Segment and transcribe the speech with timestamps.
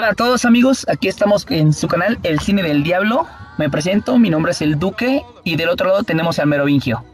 [0.00, 3.26] Hola a todos amigos, aquí estamos en su canal El Cine del Diablo.
[3.58, 7.04] Me presento, mi nombre es El Duque y del otro lado tenemos a Merovingio.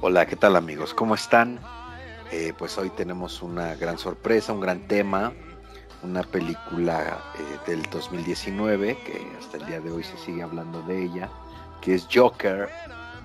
[0.00, 0.94] Hola, ¿qué tal amigos?
[0.94, 1.58] ¿Cómo están?
[2.30, 5.32] Eh, pues hoy tenemos una gran sorpresa, un gran tema,
[6.04, 11.06] una película eh, del 2019 que hasta el día de hoy se sigue hablando de
[11.06, 11.28] ella,
[11.80, 12.68] que es Joker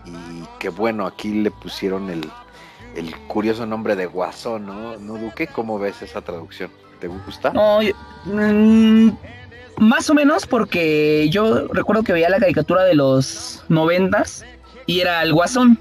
[0.05, 2.27] y que bueno, aquí le pusieron el,
[2.95, 4.97] el curioso nombre de Guasón, ¿no?
[4.97, 5.45] ¿No, Duque?
[5.45, 6.71] ¿Cómo ves esa traducción?
[6.99, 7.51] ¿Te gusta?
[7.51, 7.79] No,
[8.25, 9.09] mm,
[9.77, 14.45] más o menos porque yo recuerdo que veía la caricatura de los noventas
[14.85, 15.79] y era el Guasón.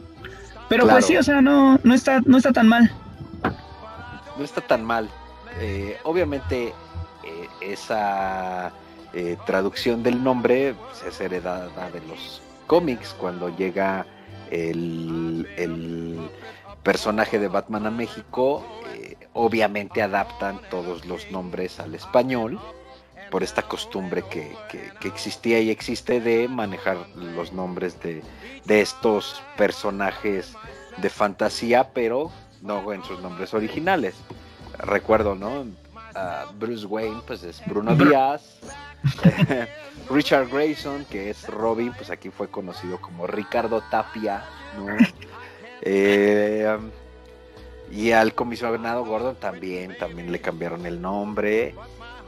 [0.68, 2.90] Pero pues sí, o sea, no, no está, no está tan mal.
[4.36, 5.08] No está tan mal.
[5.60, 6.74] Eh, obviamente
[7.22, 8.72] eh, esa
[9.12, 14.04] eh, traducción del nombre pues, es heredada de los cómics cuando llega
[14.50, 16.18] el, el
[16.84, 18.64] personaje de Batman a México
[19.34, 22.58] obviamente adaptan todos los nombres al español
[23.30, 24.56] por esta costumbre que,
[25.04, 28.22] existía y existe de manejar los nombres de,
[28.68, 30.54] estos personajes
[30.98, 32.30] de fantasía, pero
[32.62, 34.14] no en sus nombres originales.
[34.78, 35.66] Recuerdo, ¿no?
[36.58, 38.60] Bruce Wayne, pues es Bruno Díaz.
[40.10, 44.44] Richard Grayson, que es Robin, pues aquí fue conocido como Ricardo Tapia,
[44.78, 44.86] ¿no?
[45.84, 46.76] Eh,
[47.90, 51.74] y al comisionado Gordon también, también le cambiaron el nombre.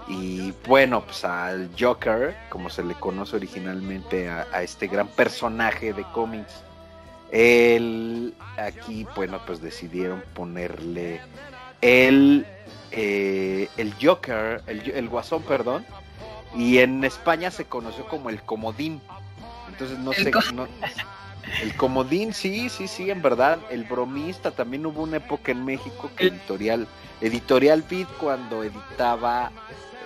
[0.08, 6.04] Y bueno, pues al Joker, como se le conoce originalmente a, este gran personaje de
[6.12, 6.62] cómics,
[7.32, 11.20] él aquí, bueno, pues decidieron ponerle
[11.80, 12.46] el,
[12.92, 15.84] eh, el Joker, el, el Guasón, perdón,
[16.54, 19.00] y en España se conoció como el Comodín.
[19.68, 20.68] Entonces no sé, no,
[21.62, 23.58] el comodín, sí, sí, sí, en verdad.
[23.70, 26.86] El bromista, también hubo una época en México que editorial,
[27.20, 29.50] editorial Beat cuando editaba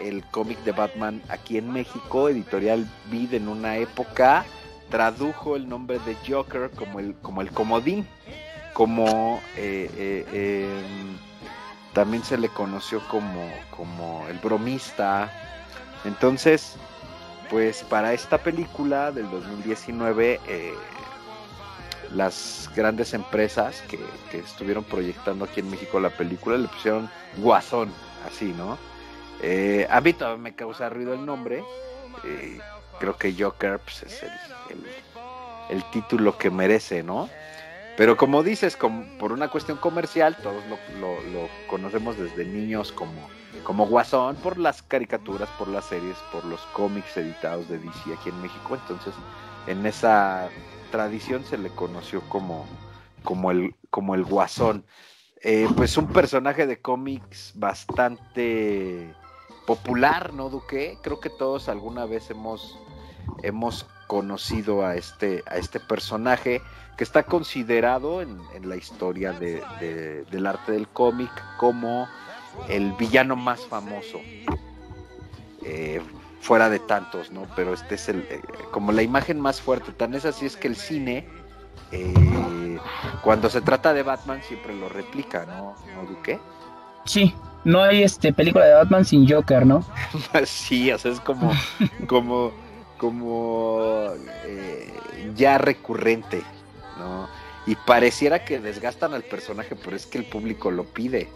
[0.03, 4.45] el cómic de Batman aquí en México, editorial Beat en una época
[4.91, 8.07] tradujo el nombre de Joker como el, como el comodín,
[8.75, 11.17] como eh, eh, em,
[11.95, 15.33] también se le conoció como, como el bromista.
[16.05, 16.77] Entonces,
[17.49, 20.75] pues para esta película del 2019, eh,
[22.15, 23.99] las grandes empresas que,
[24.37, 27.93] estuvieron proyectando aquí en México la película le pusieron Guasón,
[28.27, 28.79] así, ¿no?
[29.43, 31.65] Eh, a mí todavía me causa ruido el nombre.
[32.25, 32.59] Eh,
[32.99, 34.25] creo que Joker pues, es
[35.71, 37.29] el, título que merece, ¿no?
[37.97, 38.77] Pero como dices,
[39.19, 40.63] por una cuestión comercial, todos
[41.01, 43.29] lo, conocemos desde niños como,
[43.63, 48.31] como Guasón, por las caricaturas, por las series, por los cómics editados de DC aquí
[48.31, 48.75] en México.
[48.75, 49.15] Entonces,
[49.67, 50.49] en esa
[50.91, 52.67] tradición se le conoció como,
[53.23, 54.85] como, el, como el Guasón.
[55.43, 59.15] Eh, pues un personaje de cómics bastante
[59.67, 60.99] popular, ¿no, Duque?
[61.03, 62.79] Creo que todos alguna vez hemos,
[63.43, 66.61] hemos conocido a este, a este personaje
[66.99, 72.07] que está considerado en, la historia del arte del cómic como
[72.69, 74.19] el villano más famoso.
[75.65, 76.03] Eh,
[76.41, 77.47] fuera de tantos, ¿no?
[77.55, 78.41] Pero este es el, eh,
[78.71, 81.27] como la imagen más fuerte, tan es así es que el cine,
[81.93, 82.79] eh,
[83.23, 85.77] cuando se trata de Batman, siempre lo replica, ¿no?
[85.95, 86.41] ¿No, Duque?
[87.05, 87.35] Sí,
[87.65, 89.85] no hay este película de Batman sin Joker, ¿no?
[90.45, 91.53] sí, o sea, es como,
[92.07, 92.53] como,
[92.97, 94.09] como
[94.45, 94.93] eh,
[95.37, 96.43] ya recurrente,
[96.99, 97.29] ¿no?
[97.67, 101.29] Y pareciera que desgastan al personaje, pero es que el público lo pide.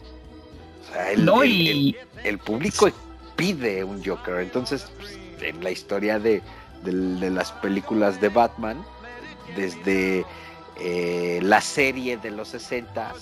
[0.83, 1.97] O sea, el, no, y...
[2.25, 2.89] el público
[3.37, 4.41] pide un Joker.
[4.41, 6.43] Entonces, pues, en la historia de,
[6.85, 8.85] las películas de Batman,
[9.57, 10.25] desde
[10.81, 13.13] eh, la serie de los 60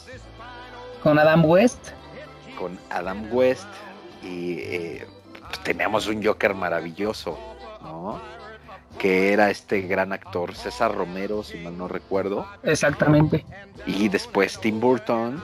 [1.02, 1.88] con Adam West,
[2.58, 3.68] con Adam West
[4.22, 5.06] y eh,
[5.46, 7.38] pues, teníamos un Joker maravilloso,
[7.82, 8.20] ¿no?
[8.98, 12.46] Que era este gran actor César Romero, si mal no recuerdo.
[12.62, 13.44] Exactamente.
[13.86, 15.42] Y después Tim Burton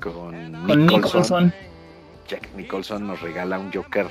[0.00, 1.52] con, Nicholson.
[2.26, 4.08] Jack Nicholson nos regala un Joker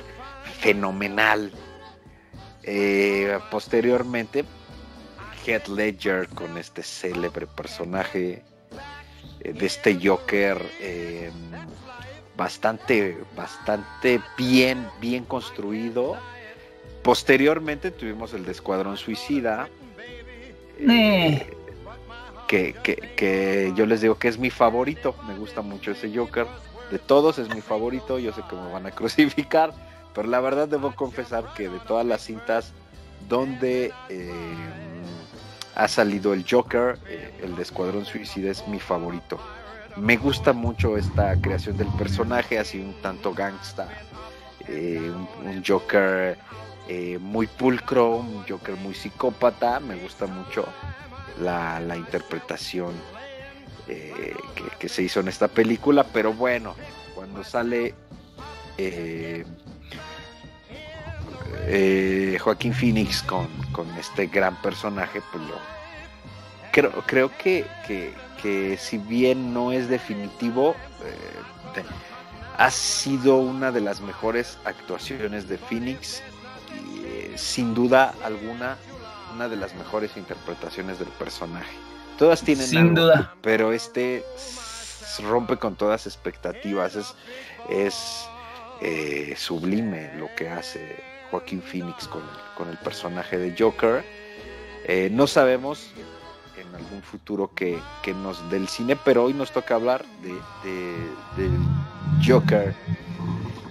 [0.60, 1.52] fenomenal.
[2.62, 4.44] Eh, posteriormente,
[5.44, 8.42] Heath Ledger con este célebre personaje
[9.40, 11.30] eh, de este Joker eh,
[12.36, 16.16] bastante, bastante bien, bien construido.
[17.02, 19.68] Posteriormente tuvimos el de Escuadrón Suicida.
[22.48, 22.74] Que,
[23.16, 25.14] que, yo les digo que es mi favorito.
[25.26, 26.46] Me gusta mucho ese Joker
[26.90, 29.72] de todos es mi favorito, yo sé que me van a crucificar,
[30.14, 32.72] pero la verdad debo confesar que de todas las cintas
[33.28, 34.32] donde eh,
[35.74, 39.38] ha salido el Joker, eh, el de Escuadrón Suicida es mi favorito.
[39.96, 43.88] Me gusta mucho esta creación del personaje, así un tanto gangsta,
[44.68, 45.10] eh,
[45.44, 46.38] un, Joker
[47.18, 50.64] muy pulcro, un Joker muy psicópata, me gusta mucho
[51.40, 52.92] la, interpretación
[53.86, 56.74] que, se hizo en esta película, pero bueno,
[57.14, 57.94] cuando sale
[62.38, 63.48] Joaquín Phoenix con,
[63.98, 65.56] este gran personaje, pues lo,
[66.72, 67.64] creo, creo que,
[68.42, 71.82] que si bien no es definitivo, eh,
[72.58, 76.22] ha sido una de las mejores actuaciones de Phoenix
[76.72, 78.76] y eh, sin duda alguna
[79.34, 81.76] una de las mejores interpretaciones del personaje.
[82.18, 84.24] Todas tienen sin duda, pero este
[85.22, 86.96] rompe con todas expectativas.
[86.96, 87.14] Es,
[87.70, 88.26] es
[88.80, 90.96] eh, sublime lo que hace
[91.30, 92.22] Joaquín Phoenix con
[92.56, 94.04] con el personaje de Joker.
[95.12, 95.90] no sabemos
[96.58, 97.78] en algún futuro que,
[98.22, 100.32] nos del cine, pero hoy nos toca hablar de,
[101.36, 101.52] del
[102.26, 102.74] Joker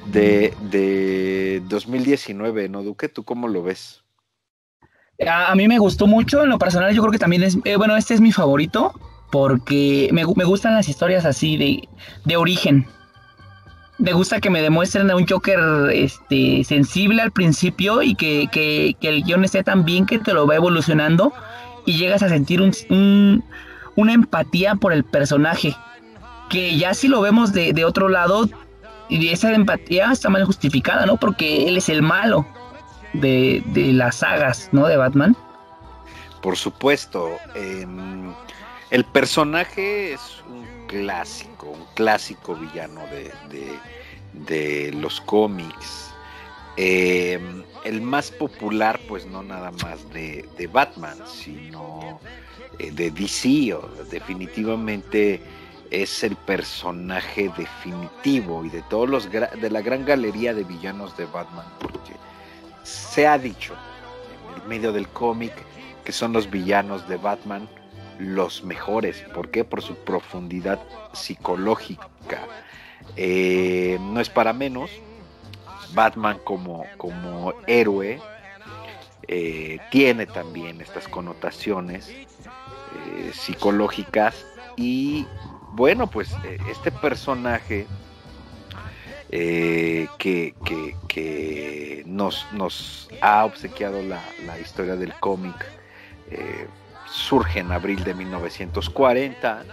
[0.05, 3.09] de, de 2019, ¿no, Duque?
[3.09, 4.04] ¿Tú cómo lo ves?
[5.27, 7.95] A, mí me gustó mucho, en lo personal yo creo que también es, eh, bueno,
[7.95, 8.93] este es mi favorito,
[9.31, 11.87] porque me, gustan las historias así de,
[12.25, 12.87] de origen.
[13.97, 15.59] Me gusta que me demuestren a un Joker
[15.93, 20.33] este, sensible al principio y que, que, que el guion esté tan bien que te
[20.33, 21.31] lo va evolucionando
[21.85, 23.43] y llegas a sentir un,
[23.95, 25.75] una empatía por el personaje.
[26.49, 28.49] Que ya si lo vemos de, otro lado,
[29.09, 31.17] y esa empatía está mal justificada, ¿no?
[31.17, 32.45] Porque él es el malo
[33.21, 33.63] de,
[33.93, 34.87] las sagas, ¿no?
[34.87, 35.35] De Batman.
[36.41, 37.29] Por supuesto.
[37.55, 38.33] Em,
[38.91, 43.31] el personaje es un clásico, un clásico villano de,
[44.33, 46.05] de los cómics.
[46.77, 52.19] Em, el más popular, pues no nada más de, Batman, sino
[52.79, 53.77] eh, de DC,
[54.11, 55.41] definitivamente
[55.89, 61.25] es el personaje definitivo y de todos los de la gran galería de villanos de
[61.25, 62.13] Batman, porque
[62.85, 63.73] se ha dicho
[64.49, 65.53] en el medio del cómic
[66.03, 67.67] que son los villanos de Batman
[68.19, 69.25] los mejores.
[69.33, 69.65] ¿Por qué?
[69.65, 70.79] Por su profundidad
[71.13, 72.07] psicológica.
[73.17, 74.89] Eh, no es para menos,
[75.93, 78.21] Batman como, como héroe
[79.27, 84.45] eh, tiene también estas connotaciones eh, psicológicas
[84.75, 85.25] y
[85.71, 87.87] bueno, pues eh, este personaje
[89.29, 90.53] que,
[92.05, 95.65] nos, nos, ha obsequiado la, la historia del cómic
[97.09, 99.63] surge en abril de 1940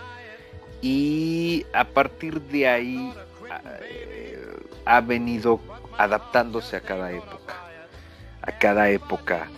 [0.80, 3.14] y a partir de ahí
[4.84, 5.60] ha venido
[5.98, 7.54] adaptándose a cada época.
[8.42, 9.48] A cada época.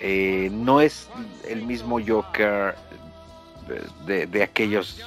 [0.00, 1.08] Eh, no es
[1.48, 2.74] el mismo Joker
[4.06, 5.00] de, aquellos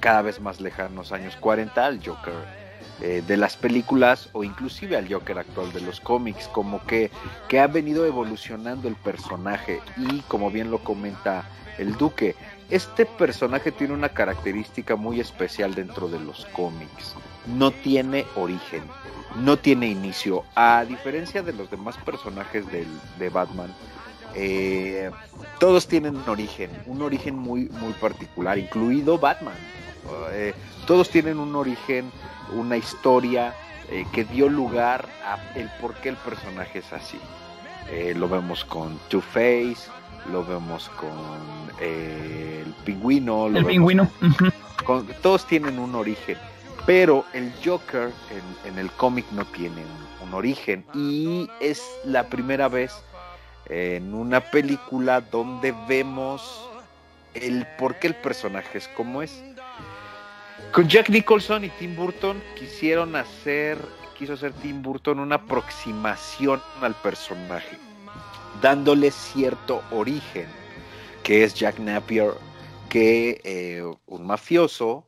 [0.00, 2.34] cada vez más lejanos años 40 al Joker
[3.00, 7.10] eh, de las películas o inclusive al Joker actual de los cómics, como que,
[7.48, 11.48] que ha venido evolucionando el personaje y como bien lo comenta
[11.78, 12.34] el Duque,
[12.70, 17.14] este personaje tiene una característica muy especial dentro de los cómics,
[17.46, 18.82] no tiene origen
[19.36, 20.44] no tiene inicio.
[20.54, 23.70] A diferencia de los demás personajes de Batman,
[24.38, 25.10] eh,
[25.58, 29.56] todos tienen un origen, un origen muy, muy particular, incluido Batman.
[30.32, 30.54] Eh,
[30.86, 32.10] todos tienen un origen,
[32.52, 33.54] una historia
[33.90, 37.20] eh, que dio lugar a el por qué el personaje es así.
[38.16, 39.88] lo vemos con Two-Face,
[40.32, 41.10] lo vemos con
[41.80, 43.46] el pingüino.
[43.46, 44.08] el pingüino.
[45.22, 46.36] todos tienen un origen
[46.86, 48.12] pero el Joker
[48.64, 49.82] en, el cómic no tiene
[50.22, 52.92] un, origen y es la primera vez
[53.68, 56.68] en una película donde vemos
[57.34, 59.42] el por qué el personaje es como es.
[60.72, 63.78] Con Jack Nicholson y Tim Burton quisieron hacer,
[64.18, 67.78] quiso hacer Tim Burton una aproximación al personaje,
[68.60, 70.46] dándole cierto origen,
[71.22, 72.32] que es Jack Napier,
[72.88, 75.06] que eh, un mafioso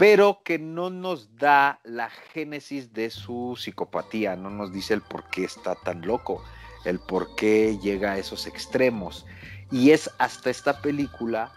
[0.00, 5.28] pero que no nos da la génesis de su psicopatía, no nos dice el por
[5.28, 6.42] qué está tan loco,
[6.86, 9.26] el por qué llega a esos extremos.
[9.70, 11.52] Y es hasta esta película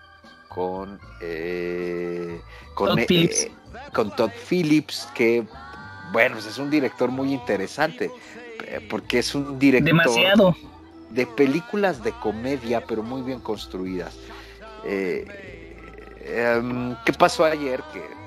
[0.54, 2.42] con, eh,
[2.76, 3.52] con, Todd eh,
[3.94, 5.44] con Todd Phillips, que,
[6.12, 8.12] bueno, pues es un director muy interesante,
[8.68, 10.56] eh, porque es un director
[11.10, 14.16] de películas de comedia, pero muy bien construidas.
[14.86, 15.36] Em,
[17.06, 17.84] ¿Qué pasó ayer?
[17.94, 18.24] Que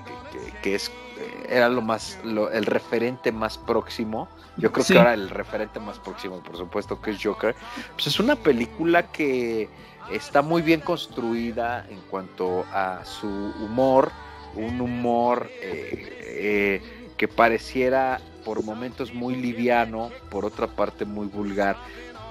[0.63, 5.31] que, es eh, era lo más el referente más próximo yo creo que ahora el
[5.31, 7.55] referente más próximo por supuesto que es Joker
[7.95, 9.69] pues es una película que
[10.11, 14.11] está muy bien construida en cuanto a su humor
[14.55, 16.83] un humor eh, eh,
[17.17, 21.77] que pareciera por momentos muy liviano, por otra parte muy vulgar,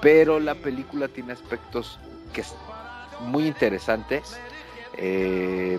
[0.00, 1.98] pero la película tiene aspectos
[2.32, 2.42] que
[3.20, 4.38] muy interesantes,
[4.96, 5.78] eh,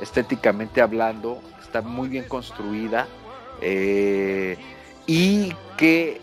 [0.00, 3.06] estéticamente hablando, está muy bien construida
[3.60, 4.56] eh,
[5.06, 6.20] y que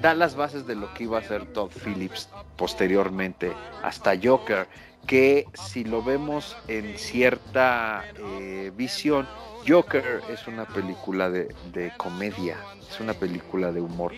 [0.00, 4.68] da las bases de lo que iba a ser Todd Phillips posteriormente, hasta Joker,
[5.06, 8.04] que si lo vemos en cierta
[8.40, 9.26] eh, visión,
[9.66, 11.48] Joker es una película de,
[11.96, 12.56] comedia,
[12.88, 14.12] es una película de humor.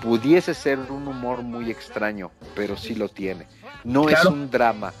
[0.00, 3.46] Pudiese ser un humor muy extraño, pero sí lo tiene.
[3.84, 4.92] No es un drama.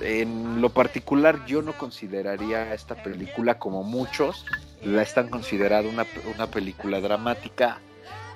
[0.00, 4.44] En lo particular, yo no consideraría esta película como muchos
[4.82, 7.80] la están considerando una, una película dramática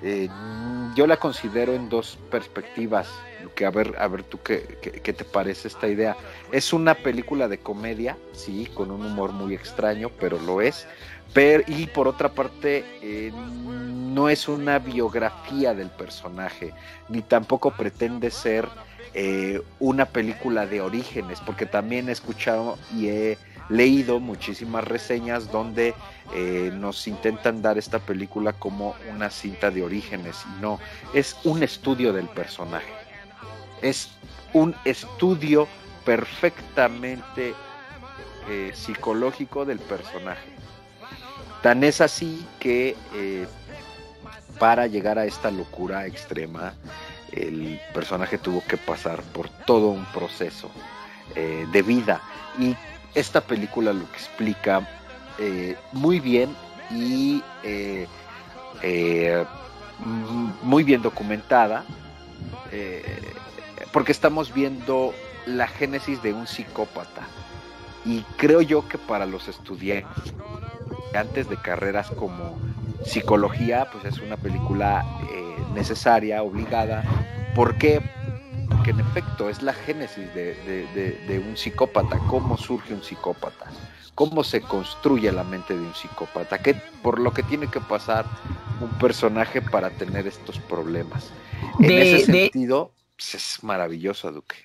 [0.02, 0.28] eh,
[0.95, 3.09] yo la considero en dos perspectivas.
[3.54, 6.16] Que a ver, a ver tú qué, te parece esta idea.
[6.52, 10.87] Es una película de comedia, sí, con un humor muy extraño, pero lo es.
[11.35, 16.73] Pero, y por otra parte, eh, no es una biografía del personaje,
[17.09, 18.69] ni tampoco pretende ser
[19.14, 23.38] eh, una película de orígenes, porque también he escuchado y he
[23.71, 25.95] leído muchísimas reseñas donde
[26.35, 30.79] eh, nos intentan dar esta película como una cinta de orígenes no,
[31.15, 32.93] es un estudio del personaje.
[33.81, 34.11] Es
[34.53, 35.69] un estudio
[36.05, 37.55] perfectamente
[38.49, 40.50] eh, psicológico del personaje.
[41.62, 43.47] Tan es así que eh,
[44.59, 46.75] para llegar a esta locura extrema,
[47.33, 50.71] el personaje tuvo que pasar por todo un proceso
[51.33, 52.21] de vida.
[52.59, 52.75] Y
[53.14, 54.88] esta película lo explica
[55.38, 56.55] eh, muy bien
[56.90, 58.07] y eh,
[58.83, 59.45] eh,
[60.62, 61.85] muy bien documentada,
[63.93, 65.12] porque estamos viendo
[65.45, 67.26] la génesis de un psicópata.
[68.05, 70.09] Y creo yo que para los estudiantes
[71.49, 72.59] de carreras como
[73.05, 75.05] psicología, pues es una película
[75.75, 77.02] necesaria, obligada.
[77.55, 78.00] ¿Por qué?
[78.80, 83.66] Porque en efecto es la génesis de, un psicópata, cómo surge un psicópata,
[84.14, 88.25] cómo se construye la mente de un psicópata, ¿Qué, por lo que tiene que pasar
[88.80, 91.30] un personaje para tener estos problemas.
[91.78, 94.56] En ese sentido, pues, es maravilloso, Duque.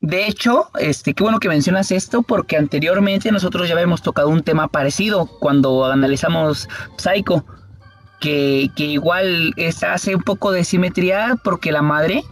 [0.00, 4.42] De hecho, este, qué bueno que mencionas esto, porque anteriormente nosotros ya habíamos tocado un
[4.42, 6.68] tema parecido cuando analizamos
[6.98, 7.46] Psycho,
[8.20, 9.54] que, que igual
[9.88, 12.24] hace un poco de simetría porque la madre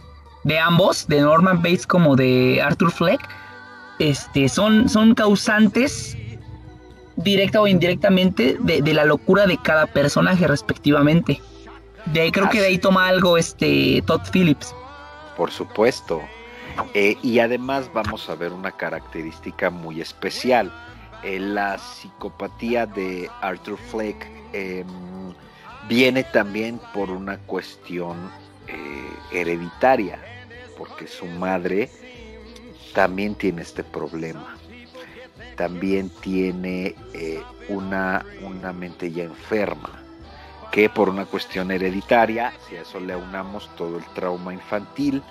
[0.43, 3.21] de ambos, de Norman Bates como de Arthur Fleck,
[3.99, 6.17] este, son, son causantes
[7.15, 11.41] directa o indirectamente de, la locura de cada personaje respectivamente.
[12.07, 14.73] De ahí creo que de ahí toma algo este Todd Phillips.
[15.37, 16.21] Por supuesto.
[16.95, 20.73] Eh, y además vamos a ver una característica muy especial.
[21.23, 24.87] Eh, la psicopatía de Arthur Fleck em,
[25.87, 28.17] viene también por una cuestión
[28.67, 30.19] eh, hereditaria
[30.77, 31.89] porque su madre
[32.93, 34.57] también tiene este problema.
[35.55, 40.01] También tiene eh, una, una mente ya enferma,
[40.71, 45.21] que por una cuestión hereditaria, si a eso le aunamos todo el trauma infantil,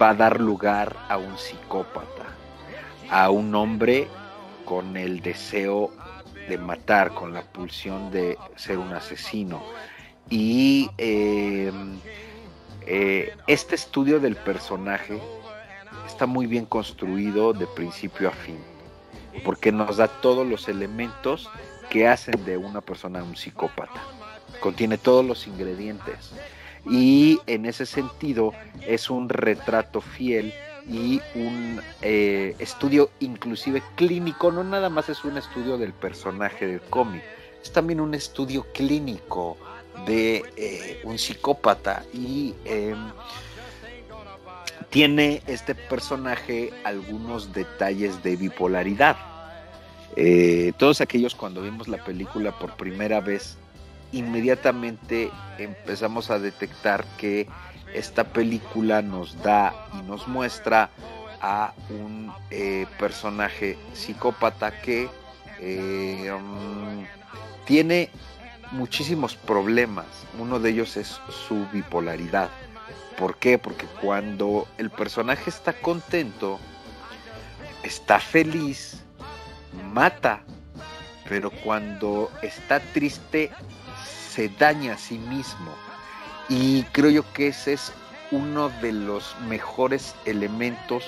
[0.00, 2.24] va a dar lugar a un psicópata,
[3.10, 4.08] a un hombre
[4.64, 5.90] con el deseo
[6.48, 9.62] de matar, con la pulsión de ser un asesino.
[10.28, 11.72] Y eh,
[12.86, 15.20] eh, este estudio del personaje
[16.06, 18.58] está muy bien construido de principio a fin,
[19.44, 21.48] porque nos da todos los elementos
[21.90, 24.00] que hacen de una persona un psicópata.
[24.60, 26.32] Contiene todos los ingredientes.
[26.90, 28.52] Y en ese sentido
[28.86, 30.52] es un retrato fiel
[30.88, 36.82] y un eh, estudio inclusive clínico, no nada más es un estudio del personaje del
[36.82, 37.22] cómic,
[37.62, 39.56] es también un estudio clínico
[40.06, 43.10] de eh, un psicópata y em,
[44.90, 49.16] tiene este personaje algunos detalles de bipolaridad.
[50.16, 53.56] Eh, todos aquellos cuando vimos la película por primera vez,
[54.12, 57.48] inmediatamente empezamos a detectar que
[57.92, 60.90] esta película nos da y nos muestra
[61.40, 65.08] a un eh, personaje psicópata que
[65.60, 67.06] em,
[67.64, 68.10] tiene
[68.72, 70.06] muchísimos problemas.
[70.38, 72.50] Uno de ellos es su bipolaridad.
[73.18, 73.58] ¿Por qué?
[73.58, 76.58] Porque cuando el personaje está contento,
[77.82, 79.02] está feliz,
[79.92, 80.42] mata,
[81.28, 83.50] pero cuando está triste,
[84.28, 85.72] se daña a sí mismo.
[86.48, 87.92] Y creo yo que ese es
[88.30, 91.04] uno de los mejores elementos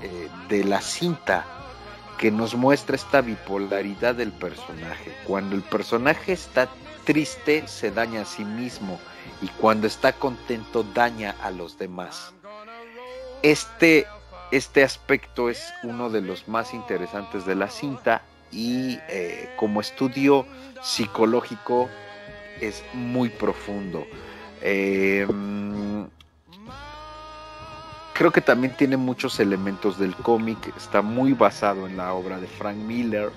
[0.00, 1.44] eh, de la cinta
[2.18, 5.12] que nos muestra esta bipolaridad del personaje.
[5.24, 6.68] Cuando el personaje está
[7.04, 8.98] triste se daña a sí mismo
[9.40, 12.34] y cuando está contento daña a los demás.
[13.42, 14.06] Este,
[14.50, 20.46] este aspecto es uno de los más interesantes de la cinta y eh, como estudio
[20.82, 21.88] psicológico
[22.60, 24.04] es muy profundo.
[24.60, 26.08] Em,
[28.18, 32.48] creo que también tiene muchos elementos del cómic, está muy basado en la obra de
[32.48, 33.30] Frank Miller,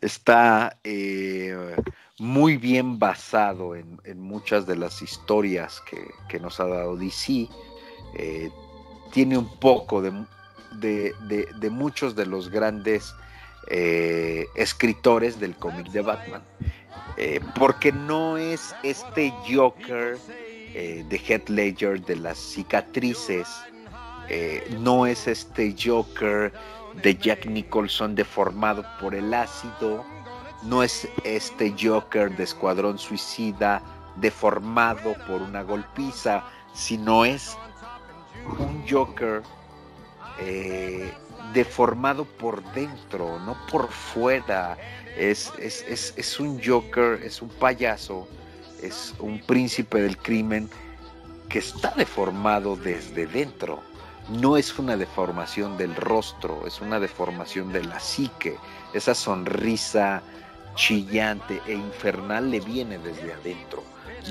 [0.00, 1.74] está eh,
[2.20, 5.82] muy bien basado en, muchas de las historias
[6.28, 7.48] que, nos ha dado DC,
[8.14, 8.48] eh,
[9.10, 10.12] tiene un poco de,
[11.68, 13.12] muchos de los grandes
[13.66, 16.42] eh, escritores del cómic de Batman.
[17.58, 20.16] Porque no es este Joker
[20.78, 23.48] eh, de Heath Ledger de las cicatrices,
[24.28, 26.52] eh, no es este Joker
[27.02, 30.04] de Jack Nicholson deformado por el ácido,
[30.64, 33.82] no es este Joker de Escuadrón Suicida
[34.16, 37.56] deformado por una golpiza, sino es
[38.58, 39.42] un Joker
[41.54, 44.76] deformado por dentro, no por fuera,
[45.16, 48.28] es, es, un Joker, es un payaso,
[48.82, 50.68] es un príncipe del crimen
[51.48, 53.80] que está deformado desde dentro.
[54.28, 58.56] No es una deformación del rostro, es una deformación de la psique.
[58.92, 60.22] Esa sonrisa
[60.74, 63.82] chillante e infernal le viene desde adentro.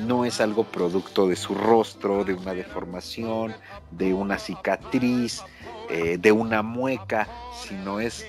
[0.01, 3.55] No es algo producto de su rostro, de una deformación,
[3.91, 5.41] de una cicatriz,
[5.89, 7.27] eh, de una mueca,
[7.65, 8.25] sino es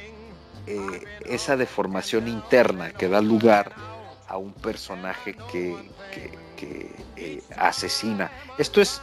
[0.67, 3.73] eh, esa deformación interna que da lugar
[4.29, 5.91] a un personaje que,
[7.17, 8.31] eh, asesina.
[8.59, 9.01] Esto es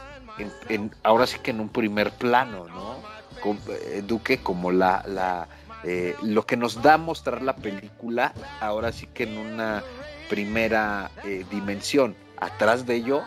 [1.02, 2.96] ahora sí que en un primer plano, ¿no?
[3.68, 5.48] Eh, Duque como la, la
[6.22, 9.82] lo que nos da mostrar la película, ahora sí que en una
[10.30, 11.10] primera
[11.50, 12.16] dimensión.
[12.38, 13.22] Atrás de ello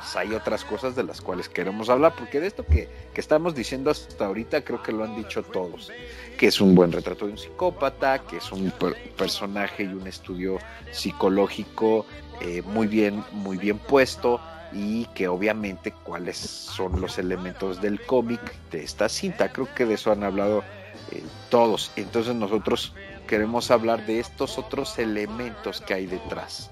[0.00, 3.90] pues, hay otras cosas de las cuales queremos hablar, porque de esto que, estamos diciendo
[3.90, 5.92] hasta ahorita creo que lo han dicho todos,
[6.40, 8.72] que es un buen retrato de un psicópata, que es un
[9.18, 10.56] personaje y un estudio
[10.90, 12.06] psicológico
[12.40, 14.40] eh, muy bien, muy bien puesto
[14.72, 19.52] y que obviamente cuáles son los elementos del cómic de esta cinta.
[19.52, 20.64] Creo que de eso han hablado
[21.12, 21.92] eh, todos.
[21.96, 22.94] Entonces nosotros
[23.26, 26.70] queremos hablar de estos otros elementos que hay detrás.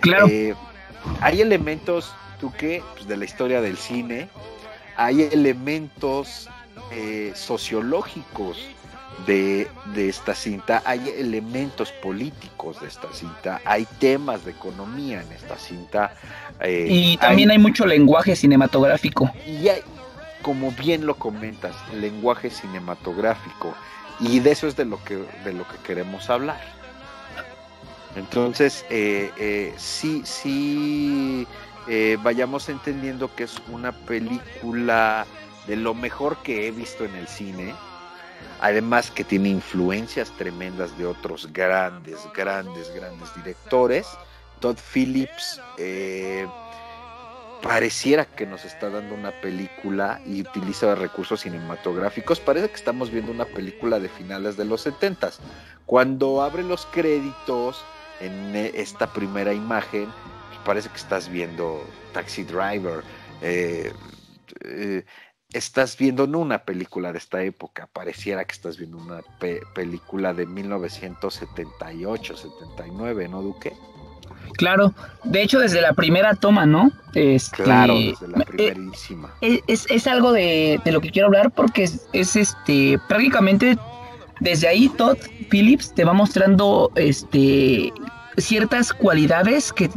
[0.00, 0.26] Claro.
[0.26, 0.56] Eh,
[1.20, 2.12] hay elementos
[2.58, 4.28] que pues, de la historia del cine,
[4.96, 6.48] hay elementos
[6.90, 8.58] eh, sociológicos
[9.26, 15.58] de, esta cinta, hay elementos políticos de esta cinta, hay temas de economía en esta
[15.58, 16.14] cinta.
[16.60, 19.30] Eh, y también hay, mucho lenguaje cinematográfico.
[19.46, 19.80] Y hay,
[20.42, 23.74] como bien lo comentas, lenguaje cinematográfico.
[24.20, 26.60] Y de eso es de lo que, de lo que queremos hablar.
[28.16, 31.46] Entonces, eh, sí, sí
[31.86, 35.26] eh, vayamos entendiendo que es una película
[35.66, 37.74] de lo mejor que he visto en el cine.
[38.60, 44.06] Además que tiene influencias tremendas de otros grandes, grandes, grandes directores.
[44.60, 46.46] Todd Phillips eh,
[47.62, 52.40] pareciera que nos está dando una película y utiliza recursos cinematográficos.
[52.40, 55.30] Parece que estamos viendo una película de finales de los 70
[55.86, 57.84] Cuando abre los créditos
[58.20, 60.08] en esta primera imagen,
[60.64, 63.02] parece que estás viendo Taxi Driver,
[63.42, 63.92] eh,
[64.64, 65.04] eh,
[65.54, 69.20] estás viendo no una película de esta época, pareciera que estás viendo una
[69.74, 73.72] película de 1978, 79, ¿no, Duque?
[74.56, 76.92] Claro, de hecho desde la primera toma, ¿no?
[77.14, 79.32] Este, claro, desde la eh, primerísima.
[79.40, 83.78] es, algo de, lo que quiero hablar porque es, es, este prácticamente
[84.40, 85.18] desde ahí Todd
[85.50, 87.92] Phillips te va mostrando este
[88.36, 89.88] ciertas cualidades que,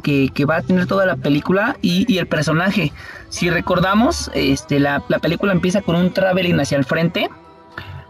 [0.46, 2.92] va a tener toda la película y, el personaje.
[3.30, 7.30] Si recordamos, este, la, película empieza con un traveling hacia el frente,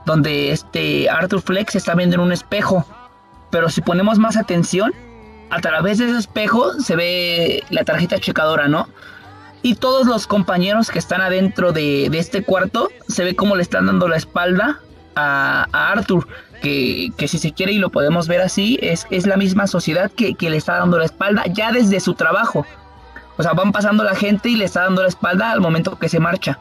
[0.05, 2.85] donde este Arthur Flex está viendo en un espejo.
[3.51, 4.93] Pero si ponemos más atención,
[5.49, 8.87] a través de ese espejo se ve la tarjeta checadora, ¿no?
[9.61, 13.87] Y todos los compañeros que están adentro de, este cuarto se ve como le están
[13.87, 14.79] dando la espalda
[15.15, 16.27] a Arthur
[16.61, 20.35] que, si se quiere y lo podemos ver así, es, es la misma sociedad que,
[20.39, 22.65] le está dando la espalda ya desde su trabajo.
[23.37, 26.09] O sea, van pasando la gente y le está dando la espalda al momento que
[26.09, 26.59] se marcha.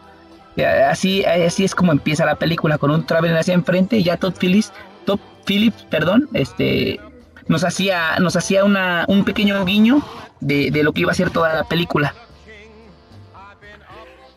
[0.89, 4.35] Así, así es como empieza la película, con un traveling hacia enfrente y ya Todd
[4.39, 4.73] Phillips,
[5.05, 6.99] Todd Phillips, perdón, este,
[7.47, 10.03] nos hacía, nos hacía una, un pequeño guiño
[10.41, 12.15] de, de lo que iba a ser toda la película.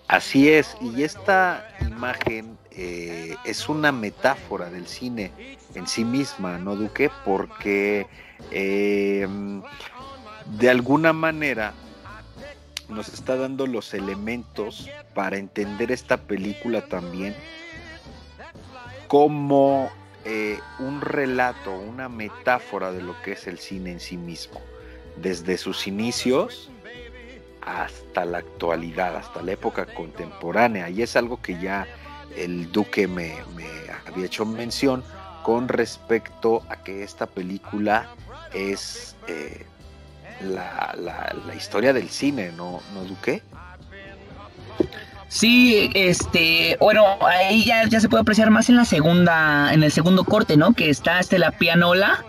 [0.10, 5.32] Así es, y esta imagen eh, es una metáfora del cine
[5.76, 7.10] en sí misma, ¿no, Duque?
[7.26, 8.08] Porque
[8.52, 9.62] em,
[10.58, 11.74] de alguna manera
[12.88, 17.36] nos está dando los elementos para entender esta película también
[19.08, 19.90] como
[20.26, 24.62] eh, un relato, una metáfora de lo que es el cine en sí mismo,
[25.18, 26.70] desde sus inicios
[27.62, 30.90] hasta la actualidad, hasta la época contemporánea.
[30.90, 31.88] Y es algo que ya
[32.38, 33.36] el duque me,
[34.06, 35.04] había hecho mención
[35.44, 38.08] con respecto a que esta película
[38.54, 39.66] es eh,
[40.42, 43.42] la, historia del cine, ¿no, ¿no Duque?
[45.28, 49.92] Sí, este, bueno, ahí ya, ya, se puede apreciar más en la segunda, en el
[49.92, 50.74] segundo corte, ¿no?
[50.74, 52.26] Que está este la pianola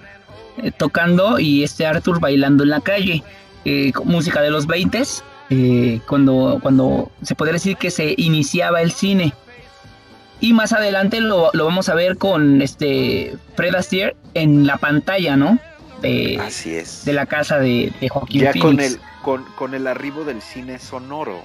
[0.58, 3.22] eh, tocando y este Arthur bailando en la calle,
[3.64, 5.02] eh, música de los 20
[5.50, 9.32] eh, cuando, cuando se podría decir que se iniciaba el cine.
[10.40, 15.58] Y más adelante lo, vamos a ver con este Fred Astaire en la pantalla, ¿no?
[16.40, 17.04] Así es.
[17.04, 21.42] De la casa de, Joaquín ya con el, con, con el arribo del cine sonoro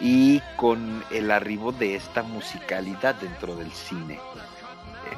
[0.00, 4.18] y con el arribo de esta musicalidad dentro del cine.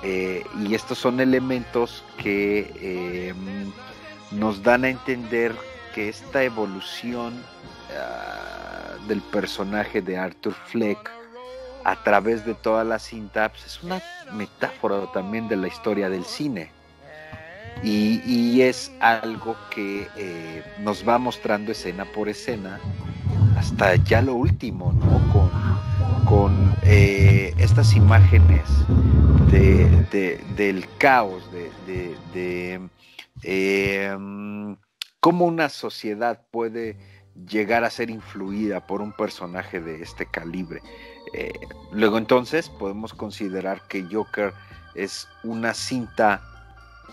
[0.03, 3.73] Eh, y estos son elementos que em,
[4.31, 5.55] nos dan a entender
[5.95, 7.43] que esta evolución
[7.99, 11.11] ah, del personaje de Arthur Fleck
[11.87, 16.25] a través de toda la cinta pues, es una metáfora también de la historia del
[16.25, 16.73] cine.
[17.85, 22.81] Y, es algo que eh, nos va mostrando escena por escena
[23.57, 25.21] hasta ya lo último, ¿no?
[25.33, 25.51] Con,
[26.25, 28.65] con eh, estas imágenes
[29.53, 32.81] del caos, de,
[33.43, 34.77] em,
[35.21, 36.97] cómo una sociedad puede
[37.49, 40.83] llegar a ser influida por un personaje de este calibre.
[41.33, 41.53] Eh,
[41.93, 44.53] luego entonces podemos considerar que Joker
[44.95, 46.43] es una cinta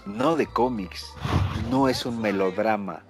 [0.05, 1.05] no de cómics,
[1.69, 3.03] no es un melodrama.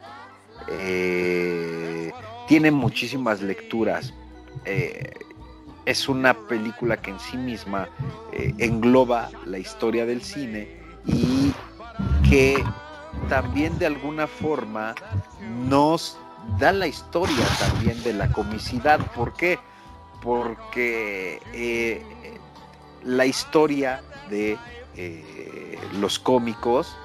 [0.69, 2.11] Eh,
[2.47, 4.13] tiene muchísimas lecturas.
[4.65, 5.13] Eh,
[5.85, 7.89] es una película que en sí misma
[8.57, 11.51] engloba la historia del cine y
[12.29, 12.63] que
[13.27, 14.95] también de alguna forma
[15.67, 16.17] nos
[16.59, 18.99] da la historia también de la comicidad.
[19.13, 19.59] ¿Por qué?
[20.21, 22.03] Porque eh,
[23.03, 24.57] la historia de
[25.99, 26.95] los cómicos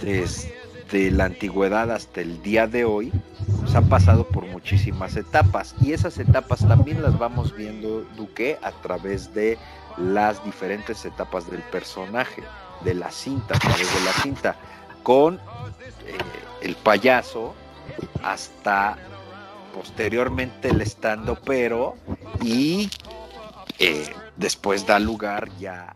[0.00, 3.12] desde la antigüedad hasta el día de hoy
[3.60, 8.70] pues, han pasado por muchísimas etapas y esas etapas también las vamos viendo Duque a
[8.70, 9.58] través de
[9.96, 12.42] las diferentes etapas del personaje,
[12.84, 14.56] de la cinta, a través de la cinta,
[15.02, 15.38] con eh,
[16.62, 17.54] el payaso
[18.22, 18.96] hasta
[19.74, 21.96] posteriormente el estando pero
[22.42, 22.90] y
[23.78, 25.94] eh, después da lugar ya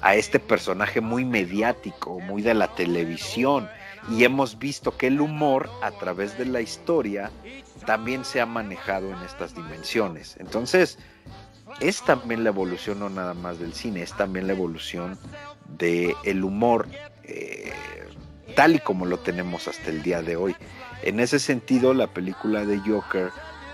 [0.00, 3.68] a este personaje muy mediático, muy de la televisión,
[4.10, 7.30] y hemos visto que el humor a través de la historia
[7.84, 10.36] también se ha manejado en estas dimensiones.
[10.38, 10.98] Entonces,
[11.80, 15.18] es también la evolución no nada más del cine, es también la evolución
[15.66, 16.88] del el humor
[17.24, 17.72] eh,
[18.58, 20.56] tal y como lo tenemos hasta el día de hoy.
[21.04, 23.30] En ese sentido, la película de Joker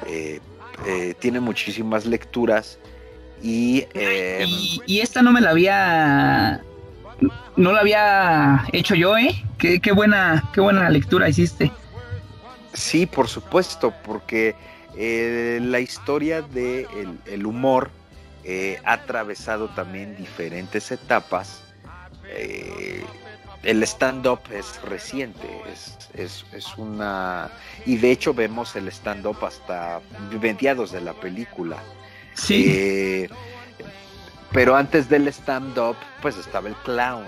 [0.06, 0.40] eh,
[0.86, 2.78] eh, tiene muchísimas lecturas
[3.42, 6.62] y, y, y esta no me la había
[7.56, 9.42] no lo había hecho yo, ¿eh?
[9.56, 11.72] Qué, buena, qué buena lectura hiciste.
[12.74, 14.54] Sí, por supuesto, porque
[14.98, 17.90] eh, la historia del de el humor
[18.44, 21.62] eh, ha atravesado también diferentes etapas.
[22.28, 23.02] Eh,
[23.64, 25.48] el stand-up es reciente,
[26.14, 27.50] es, es, una...
[27.86, 30.00] Y de hecho vemos el stand-up hasta
[30.40, 31.78] mediados de la película.
[32.34, 33.28] Sí.
[34.52, 37.24] pero antes del stand-up, pues estaba el clown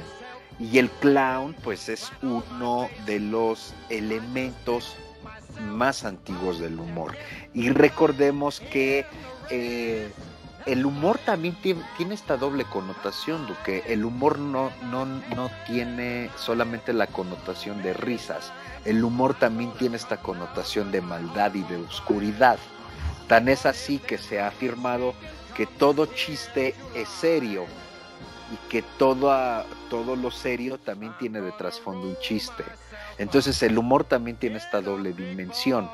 [0.59, 4.97] y el clown, pues es uno de los elementos
[5.61, 7.15] más antiguos del humor.
[7.55, 9.05] Y recordemos que
[9.51, 10.11] eh,
[10.67, 16.93] el humor también tiene, esta doble connotación, que el humor no, no, no tiene solamente
[16.93, 18.53] la connotación de risas,
[18.85, 22.59] el humor también tiene esta connotación de maldad y de oscuridad.
[23.29, 25.15] Tan es así que se ha afirmado
[25.57, 27.67] que todo chiste es serio,
[28.53, 32.65] y que todo, todo lo serio también tiene de trasfondo un chiste.
[33.19, 35.89] Entonces el humor también tiene esta doble dimensión.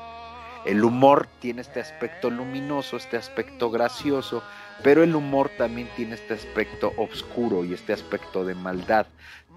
[0.65, 4.43] El humor tiene este aspecto luminoso, este aspecto gracioso,
[4.81, 9.05] pero el humor también tiene este aspecto oscuro y este aspecto de maldad.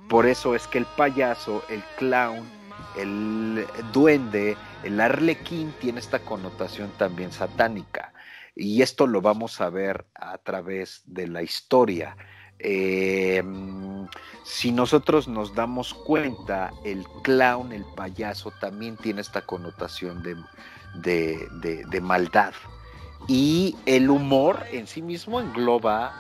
[0.09, 2.49] Por eso es que el payaso, el clown,
[2.97, 8.13] el duende, el arlequín tiene esta connotación también satánica.
[8.55, 12.17] Y esto lo vamos a ver a través de la historia.
[12.59, 13.43] Eh,
[14.45, 22.55] si nosotros nos damos cuenta, el clown, el payaso, también tiene esta connotación de, maldad.
[23.29, 26.13] Y el humor en sí mismo engloba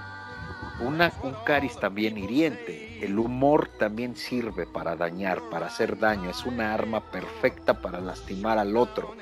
[0.81, 3.05] una, un cariz también hiriente.
[3.05, 6.31] El humor también sirve para dañar, para hacer daño.
[6.31, 9.15] Es una arma perfecta para lastimar al otro.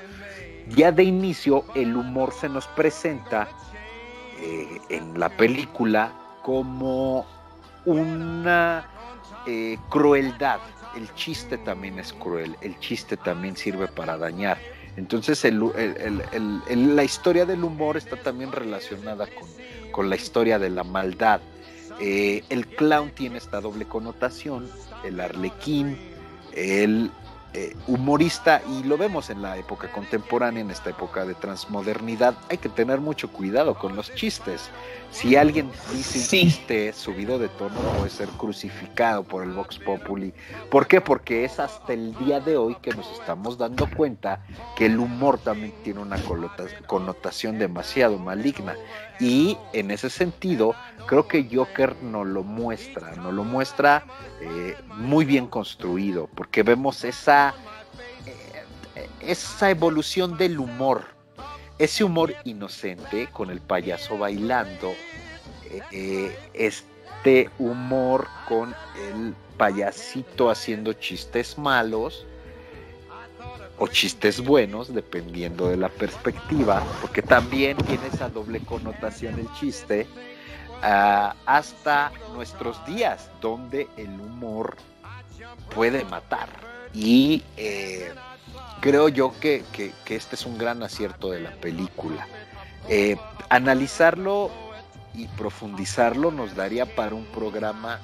[0.69, 3.47] Ya de inicio, el humor se nos presenta
[4.41, 6.11] eh, en la película
[6.41, 7.25] como
[7.85, 8.87] una
[9.45, 10.59] eh, crueldad.
[10.95, 14.57] El chiste también es cruel, el chiste también sirve para dañar.
[14.97, 19.27] Entonces la historia del humor está también relacionada
[19.91, 21.41] con, la historia de la maldad.
[21.99, 24.69] Eh, el clown tiene esta doble connotación,
[25.05, 25.97] el arlequín,
[26.53, 27.11] el
[27.57, 32.57] eh, humorista y lo vemos en la época contemporánea, en esta época de transmodernidad, hay
[32.57, 34.69] que tener mucho cuidado con los chistes.
[35.09, 40.33] Si alguien dice chiste subido de tono puede ser crucificado por el Vox Populi.
[40.69, 40.99] ¿Por qué?
[40.99, 44.43] Porque es hasta el día de hoy que nos estamos dando cuenta
[44.75, 46.17] que el humor también tiene una
[46.87, 48.75] connotación demasiado maligna.
[49.19, 50.75] Y en ese sentido,
[51.07, 54.05] creo que Joker nos lo muestra, nos lo muestra
[54.41, 57.53] eh, muy bien construido, porque vemos esa,
[58.25, 61.15] eh, esa evolución del humor
[61.77, 64.93] ese humor inocente con el payaso bailando,
[65.91, 68.73] eh, este humor con
[69.09, 72.25] el payasito haciendo chistes malos
[73.77, 80.07] o chistes buenos, dependiendo de la perspectiva, porque también tiene esa doble connotación el chiste,
[80.81, 84.77] ah, hasta nuestros días, donde el humor
[85.73, 86.49] puede matar.
[86.93, 88.13] Y eh,
[88.79, 89.63] creo yo que,
[90.07, 92.27] este es un gran acierto de la película.
[92.87, 93.17] Eh,
[93.49, 94.51] analizarlo
[95.13, 97.99] y profundizarlo nos daría para un programa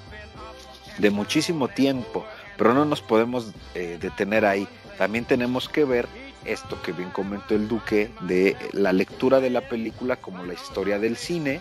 [0.98, 2.26] de muchísimo tiempo,
[2.58, 4.68] pero no nos podemos eh, detener ahí.
[5.02, 6.08] También tenemos que ver
[6.46, 11.00] esto que bien comentó el Duque de la lectura de la película como la historia
[11.00, 11.60] del cine,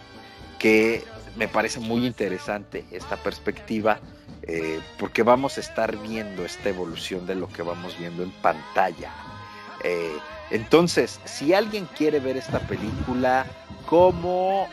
[0.59, 1.05] que
[1.37, 3.99] me parece muy interesante esta perspectiva
[4.43, 9.11] eh, porque vamos a estar viendo esta evolución de lo que vamos viendo en pantalla.
[9.85, 10.19] Eh,
[10.51, 13.47] entonces, si alguien quiere ver esta película
[13.87, 14.69] como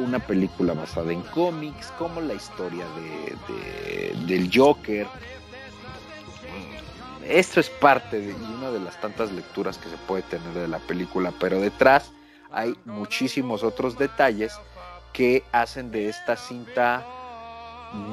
[0.00, 5.06] una película basada en cómics, como la historia de, del Joker,
[7.28, 10.78] esto es parte de una de las tantas lecturas que se puede tener de la
[10.78, 12.10] película, pero detrás
[12.50, 14.52] hay muchísimos otros detalles
[15.12, 17.04] que hacen de esta cinta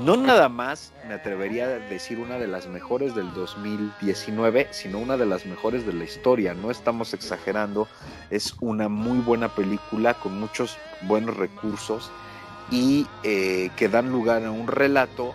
[0.06, 5.18] no nada más me atrevería a decir una de las mejores del 2019, sino una
[5.18, 6.54] de las mejores de la historia.
[6.54, 7.88] No estamos exagerando,
[8.30, 12.10] es una muy buena película con muchos buenos recursos
[12.72, 15.34] y eh, que dan lugar a un relato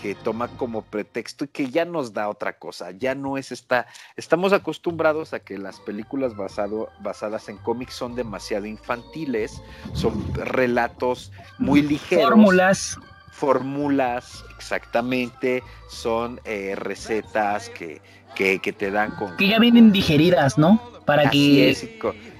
[0.00, 3.86] que toma como pretexto y que ya nos da otra cosa, ya no es esta,
[4.16, 9.60] estamos acostumbrados a que las películas basado, basadas en cómics son demasiado infantiles,
[9.94, 12.24] son relatos muy ligeros.
[12.24, 12.98] Fórmulas
[13.36, 18.00] fórmulas exactamente, son eh, recetas que,
[18.34, 19.36] que, te dan con...
[19.36, 20.80] Que ya vienen digeridas, ¿no?
[21.04, 21.76] Para que...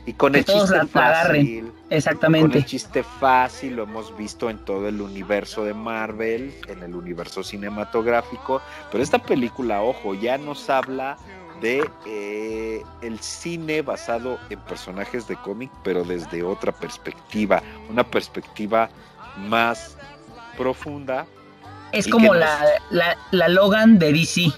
[0.07, 1.73] y con, el chiste fácil.
[1.91, 2.49] Exactamente.
[2.49, 6.95] Con el chiste fácil, lo hemos visto en todo el universo de Marvel, en el
[6.95, 11.19] universo cinematográfico, pero esta película, ojo, ya nos habla
[11.61, 18.89] de eh, el cine basado en personajes de cómic, pero desde otra perspectiva, una perspectiva
[19.49, 19.97] más
[20.57, 21.27] profunda.
[21.93, 22.65] Es como la,
[23.31, 24.53] la, Logan de DC.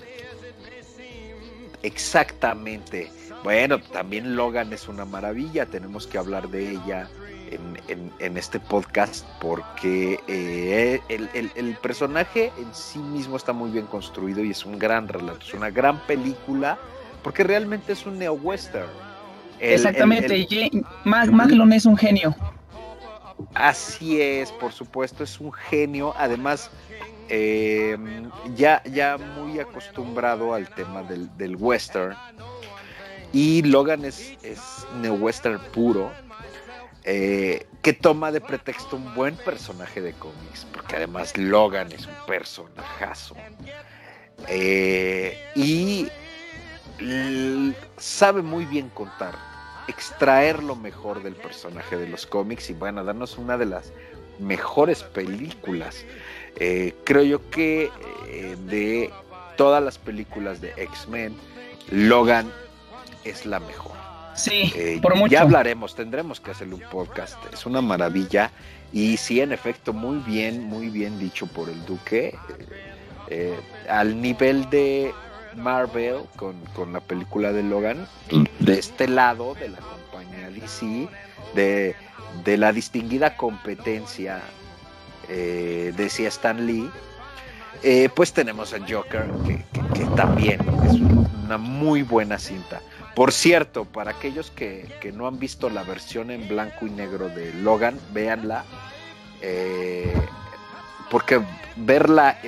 [1.82, 3.10] Exactamente.
[3.44, 7.08] Bueno, también Logan es una maravilla, tenemos que hablar de ella
[7.50, 14.50] en, este podcast porque eh, el, personaje en sí mismo está muy bien construido y
[14.50, 16.78] es un gran relato, es una gran película
[17.22, 18.88] porque realmente es un neo-western.
[19.60, 20.70] Exactamente,
[21.04, 22.34] Maglon es un genio.
[23.54, 26.14] Así es, por supuesto, es un genio.
[26.16, 26.70] Además,
[27.28, 32.16] em, ya, ya muy acostumbrado al tema del, western.
[33.32, 34.60] Y Logan es, es
[35.00, 36.10] neo-western puro.
[37.10, 42.12] Eh, que toma de pretexto un buen personaje de cómics, porque además Logan es un
[42.26, 43.34] personajazo.
[44.46, 46.08] Eh, y
[47.96, 49.34] sabe muy bien contar
[49.88, 53.90] extraer lo mejor del personaje de los cómics y bueno, darnos una de las
[54.38, 56.04] mejores películas.
[56.56, 57.90] Eh, creo yo que
[58.66, 59.10] de
[59.56, 61.34] todas las películas de X-Men,
[61.90, 62.52] Logan
[63.24, 63.96] es la mejor.
[64.34, 65.32] Sí, eh, por mucho.
[65.32, 67.36] Ya hablaremos, tendremos que hacerle un podcast.
[67.52, 68.50] Es una maravilla.
[68.92, 72.38] Y sí, en efecto, muy bien, muy bien dicho por el Duque.
[73.28, 75.12] Eh, al nivel de
[75.56, 78.06] Marvel con, con, la película de Logan,
[78.60, 81.08] de este lado de la compañía DC,
[81.54, 81.94] de,
[82.44, 84.40] de la distinguida competencia,
[85.28, 86.88] eh, decía Stan Lee,
[87.82, 90.94] eh, pues tenemos a Joker, que, también es
[91.44, 92.80] una muy buena cinta.
[93.18, 97.52] Por cierto, para aquellos que, no han visto la versión en blanco y negro de
[97.52, 98.64] Logan, véanla.
[99.42, 100.14] Eh,
[101.10, 101.42] porque
[101.74, 102.38] verla,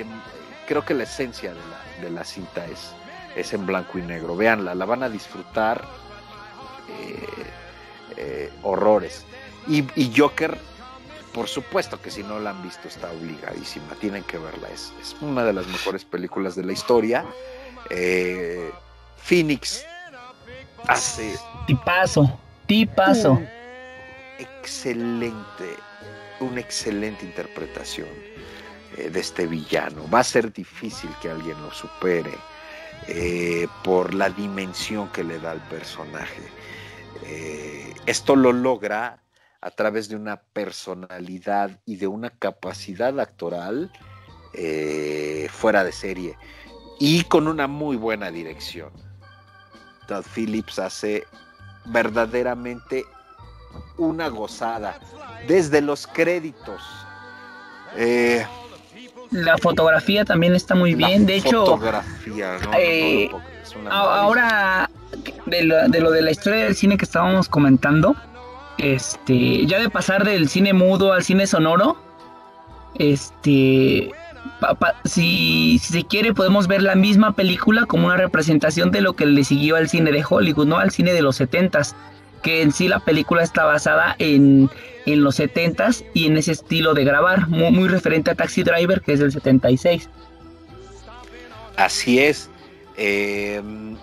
[0.69, 1.53] creo que la esencia
[1.99, 2.93] de la, cinta es,
[3.35, 4.37] es en blanco y negro.
[4.37, 5.85] Véanla, la van a disfrutar
[8.15, 9.25] eh, horrores.
[9.67, 9.83] Y,
[10.17, 10.57] Joker
[11.33, 15.17] por supuesto que si no la han visto está obligadísima, tienen que verla, es, es
[15.19, 17.25] una de las mejores películas de la historia.
[17.89, 18.71] Eh,
[19.17, 19.85] Phoenix
[20.87, 21.37] hace...
[21.67, 23.41] Tipazo, tipazo.
[24.39, 25.75] excelente,
[26.39, 28.09] una excelente interpretación
[28.97, 30.09] eh, de este villano.
[30.09, 32.33] Va a ser difícil que alguien lo supere
[33.07, 36.41] eh, por la dimensión que le da al personaje.
[38.05, 39.21] esto lo logra
[39.61, 43.91] a través de una personalidad y de una capacidad actoral
[44.53, 46.37] eh, fuera de serie
[46.99, 48.91] y con una muy buena dirección.
[50.11, 51.25] Todd Phillips hace
[51.85, 53.05] verdaderamente
[53.97, 54.99] una gozada
[55.47, 56.81] desde los créditos.
[57.95, 58.45] Eh,
[59.31, 61.25] la fotografía también está muy bien.
[61.25, 63.29] De hecho, fotografía, eh,
[63.89, 64.89] ahora
[65.45, 68.13] de lo, de lo de la historia del cine que estábamos comentando,
[68.79, 71.95] este, ya de pasar del cine mudo al cine sonoro,
[72.95, 74.11] este,
[75.05, 79.43] si, se quiere podemos ver la misma película como una representación de lo que le
[79.43, 81.95] siguió al cine de Hollywood, no al cine de los setentas,
[82.41, 84.69] que en sí la película está basada en,
[85.05, 89.13] en los setentas y en ese estilo de grabar, muy, referente a Taxi Driver, que
[89.13, 90.09] es del 76.
[91.77, 92.49] Así es.
[92.97, 93.97] Em,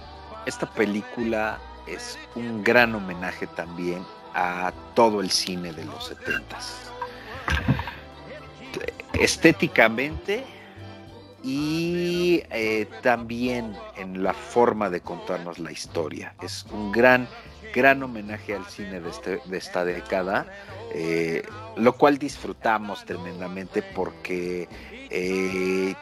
[0.47, 4.03] esta película es un gran homenaje también
[4.35, 6.91] a todo el cine de los setentas.
[9.15, 10.45] Estéticamente
[11.43, 16.35] y eh, también en la forma de contarnos la historia.
[16.43, 17.29] Es un gran,
[17.75, 20.47] gran homenaje al cine de, este, de esta década,
[20.93, 21.43] eh,
[21.77, 24.69] lo cual disfrutamos tremendamente porque
[25.11, 25.95] eh,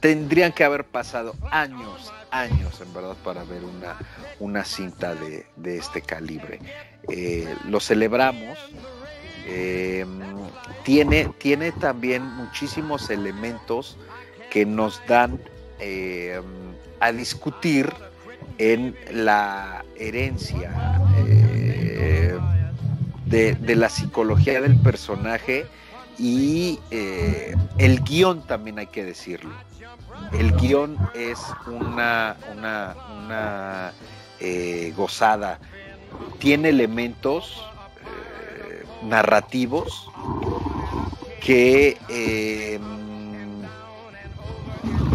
[0.00, 3.96] tendrían que haber pasado años, años en verdad para ver una,
[4.38, 6.60] una cinta de, este calibre.
[7.68, 8.58] Lo celebramos.
[9.46, 10.18] Em,
[10.84, 13.96] tiene, tiene también muchísimos elementos
[14.50, 15.40] que nos dan
[15.78, 16.42] em,
[17.00, 17.92] a discutir
[18.58, 22.38] en la herencia eh,
[23.26, 25.66] de, la psicología del personaje
[26.18, 29.52] y eh, el guion también hay que decirlo.
[30.32, 33.92] El guion es una, una,
[34.40, 35.60] eh, gozada.
[36.38, 37.62] Tiene elementos
[39.02, 40.10] narrativos
[41.40, 42.80] que eh,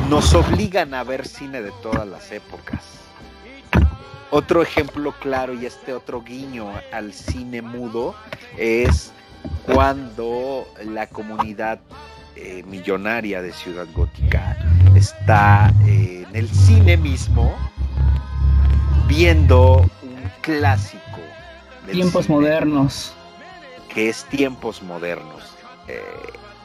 [0.10, 2.84] nos obligan a ver cine de todas las épocas.
[4.30, 8.16] Otro ejemplo claro y este otro guiño al cine mudo
[8.58, 9.12] es
[9.66, 11.80] cuando la comunidad
[12.36, 14.58] eh, millonaria de Ciudad Gótica
[14.96, 17.54] está eh, en el cine mismo
[19.08, 21.02] viendo un clásico.
[21.92, 23.14] tiempos modernos.
[23.94, 25.44] Que es tiempos modernos.
[25.88, 26.02] Eh,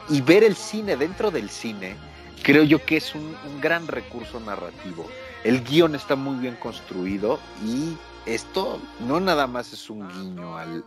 [0.09, 1.95] y ver el cine dentro del cine,
[2.43, 5.05] creo yo que es un, gran recurso narrativo.
[5.43, 10.83] El guion está muy bien construido y esto no nada más es un guiño al,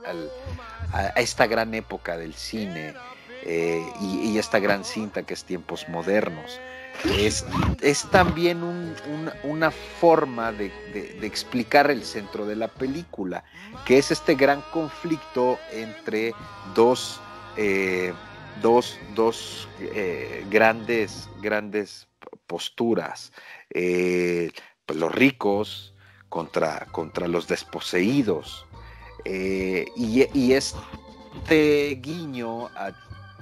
[0.92, 2.94] a esta gran época del cine
[3.42, 6.60] eh, y, esta gran cinta que es Tiempos Modernos.
[7.18, 7.46] Es,
[7.80, 8.62] es también
[9.42, 10.70] una forma de,
[11.22, 13.44] explicar el centro de la película,
[13.86, 16.34] que es este gran conflicto entre
[16.74, 17.20] dos,
[17.56, 18.12] eh,
[18.60, 22.06] dos, dos eh, grandes, grandes
[22.46, 23.32] posturas.
[23.70, 25.94] pues los ricos
[26.28, 28.66] contra, contra los desposeídos.
[29.24, 32.92] y, y, este guiño a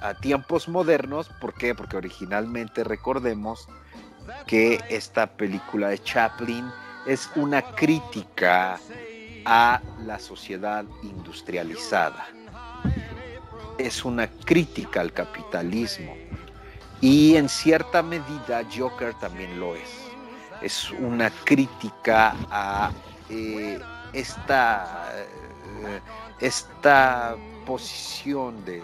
[0.01, 1.29] a tiempos modernos.
[1.41, 1.75] ¿Por qué?
[1.75, 3.67] Porque originalmente recordemos
[4.47, 6.65] que esta película de Chaplin
[7.05, 8.79] es una crítica
[9.45, 12.27] a la sociedad industrializada.
[13.77, 16.15] Es una crítica al capitalismo.
[17.01, 19.89] Y en cierta medida Joker también lo es.
[20.61, 22.91] Es una crítica a
[23.29, 23.79] eh,
[24.11, 26.01] esta, eh,
[26.41, 28.81] esta posición de,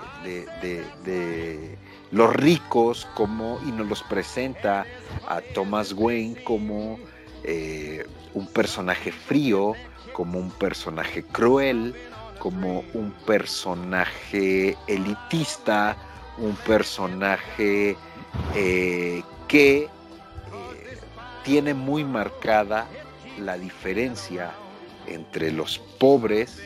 [2.12, 4.86] los ricos como y nos los presenta
[5.28, 7.00] a Thomas Wayne como
[7.44, 9.74] eh, un personaje frío,
[10.14, 11.96] como un personaje cruel,
[12.40, 15.98] como un personaje elitista,
[16.38, 17.98] un personaje
[18.56, 19.90] eh, que eh,
[21.44, 22.88] tiene muy marcada
[23.40, 24.52] la diferencia
[25.08, 26.62] entre los pobres,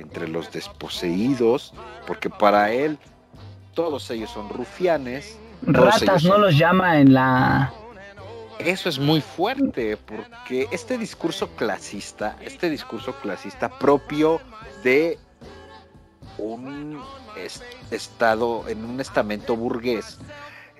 [0.00, 1.72] entre los desposeídos,
[2.06, 2.98] porque para él
[3.74, 5.38] todos ellos son rufianes.
[5.62, 7.72] Ratas no los llama en la...
[8.58, 14.40] Eso es muy fuerte, porque este discurso clasista, este discurso clasista propio
[14.84, 15.18] de
[16.36, 17.02] un
[17.90, 20.18] estado, en un estamento burgués,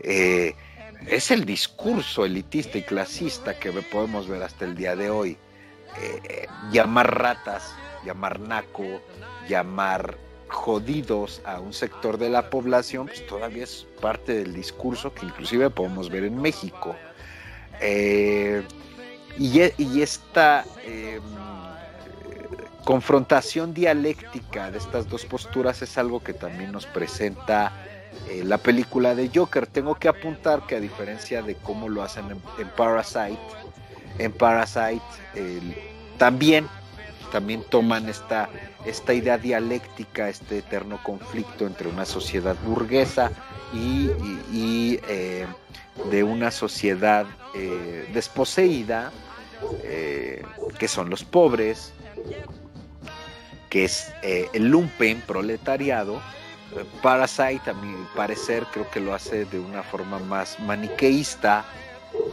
[0.03, 0.55] eh,
[1.07, 5.39] es el discurso elitista y clasista que podemos ver hasta el día de hoy.
[5.99, 7.75] Eh, llamar ratas,
[8.05, 8.85] llamar naco,
[9.49, 10.17] llamar
[10.49, 15.71] jodidos a un sector de la población, pues todavía es parte del discurso que inclusive
[15.71, 16.95] podemos ver en México.
[17.81, 18.63] Eh,
[19.39, 21.23] y, e, y, esta em,
[22.85, 27.73] confrontación dialéctica de estas dos posturas es algo que también nos presenta
[28.29, 29.67] eh, la película de Joker.
[29.67, 33.39] Tengo que apuntar que a diferencia de cómo lo hacen en, Parasite,
[34.19, 35.03] en Parasite
[36.19, 36.67] también,
[37.33, 38.49] también toman esta,
[38.85, 43.31] esta idea dialéctica, este eterno conflicto entre una sociedad burguesa
[43.73, 45.47] y, eh,
[46.11, 49.13] de una sociedad eh, desposeída,
[50.79, 51.93] que son los pobres,
[53.69, 56.21] que es el lumpen proletariado,
[57.03, 61.65] Parasite, a mi parecer, creo que lo hace de una forma más maniqueísta.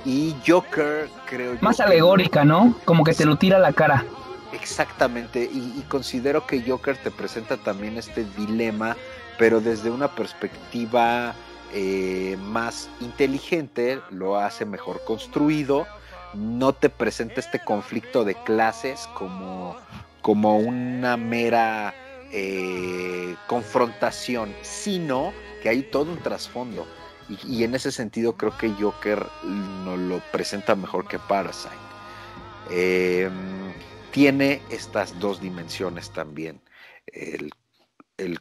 [0.05, 2.75] Y Joker, creo Más alegórica, ¿no?
[2.86, 4.05] Como que te lo tira a la cara.
[4.53, 8.95] Exactamente, y, considero que Joker te presenta también este dilema,
[9.38, 11.36] pero desde una perspectiva
[11.73, 15.86] eh, más inteligente, lo hace mejor construido,
[16.34, 19.75] no te presenta este conflicto de clases como,
[20.21, 21.93] como una mera
[22.32, 26.88] eh, confrontación, sino que hay todo un trasfondo.
[27.45, 31.75] Y, en ese sentido creo que Joker nos lo presenta mejor que Parasite.
[32.69, 33.73] Em,
[34.11, 36.61] tiene estas dos dimensiones también.
[37.07, 37.51] El,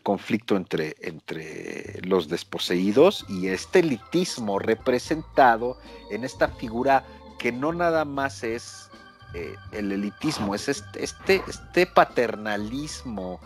[0.03, 5.79] conflicto entre, entre los desposeídos y este elitismo representado
[6.11, 7.05] en esta figura
[7.39, 8.89] que no nada más es
[9.35, 13.41] eh, el elitismo, es este, este, este paternalismo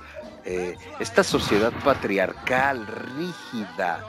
[0.44, 4.04] eh, esta sociedad patriarcal, rígida,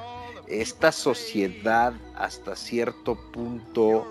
[0.51, 4.05] esta sociedad hasta cierto punto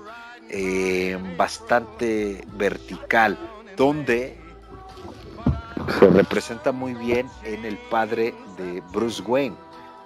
[0.49, 3.39] eh, bastante vertical,
[3.77, 4.37] donde
[5.99, 9.57] se representa muy bien en el padre de Bruce Wayne,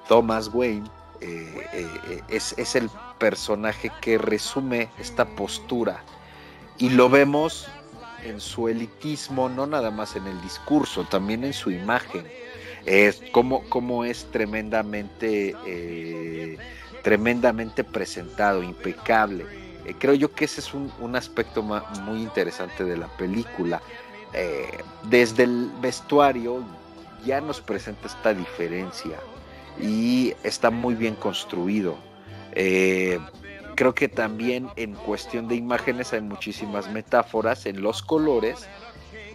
[0.09, 0.89] Thomas Wayne,
[1.21, 6.03] eh, es, es el personaje que resume esta postura
[6.79, 7.67] y lo vemos
[8.25, 12.27] en su elitismo, no nada más en el discurso, también en su imagen.
[12.87, 16.59] Es como, como es tremendamente, eh,
[17.03, 19.47] tremendamente presentado, impecable.
[19.87, 23.81] Eh, creo yo que ese es un, aspecto muy interesante de la película.
[24.33, 24.67] Eh,
[25.05, 26.65] desde el vestuario
[27.25, 29.19] ya nos presenta esta diferencia
[29.81, 31.97] y está muy bien construido
[33.75, 38.67] creo que también en cuestión de imágenes hay muchísimas metáforas en los colores,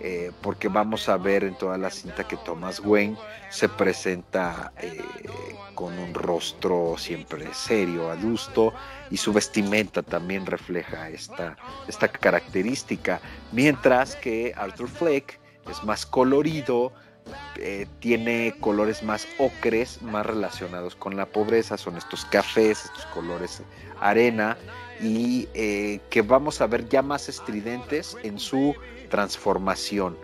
[0.01, 3.17] eh, porque vamos a ver en toda la cinta que Thomas Wayne
[3.49, 5.03] se presenta eh,
[5.75, 8.73] con un rostro siempre serio, adusto,
[9.11, 13.19] y su vestimenta también refleja esta, esta característica,
[13.51, 15.37] mientras que Arthur Fleck
[15.69, 16.93] es más colorido,
[17.57, 23.63] eh, tiene colores más ocres, más relacionados con la pobreza, son estos cafés, estos colores
[23.99, 24.57] arena,
[25.01, 25.45] y
[26.09, 28.75] que vamos a ver ya más estridentes en su
[29.10, 30.18] transformación.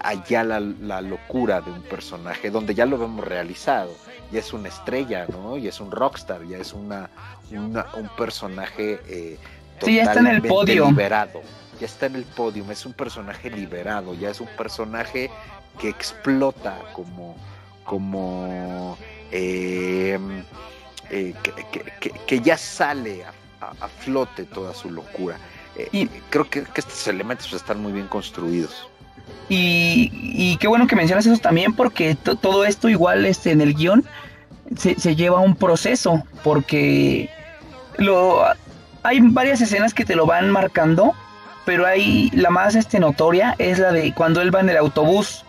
[0.00, 3.90] allá la, locura de un personaje, donde ya lo vemos realizado,
[4.32, 5.58] ya es una estrella, ¿no?
[5.58, 7.10] Y es un rockstar, ya es una,
[7.50, 9.38] un personaje eh,
[9.78, 11.42] totalmente liberado
[11.80, 15.30] ya está en el podio, es un personaje liberado, ya es un personaje
[15.78, 17.36] que explota como,
[17.84, 18.96] como
[19.32, 20.18] eh,
[21.10, 21.34] eh,
[22.26, 25.38] que, ya sale a, flote toda su locura.
[25.76, 28.88] Eh, y, creo que, estos elementos están muy bien construidos.
[29.48, 34.04] Y, qué bueno que mencionas eso también, porque todo esto igual este, en el guion
[34.76, 37.28] se, se lleva un proceso, porque
[37.98, 38.42] lo,
[39.02, 41.14] hay varias escenas que te lo van marcando
[41.64, 45.44] pero hay la más este, notoria es la de cuando él va en el autobús.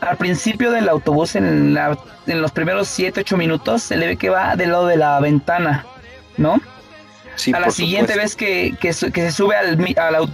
[0.00, 1.96] Al principio del autobús, en, la,
[2.26, 5.18] en los primeros 7, 8 minutos, se le ve que va del lado de la
[5.20, 5.86] ventana,
[6.36, 6.60] ¿no?
[7.36, 10.28] Sí, a la siguiente vez que, que, se sube al, al,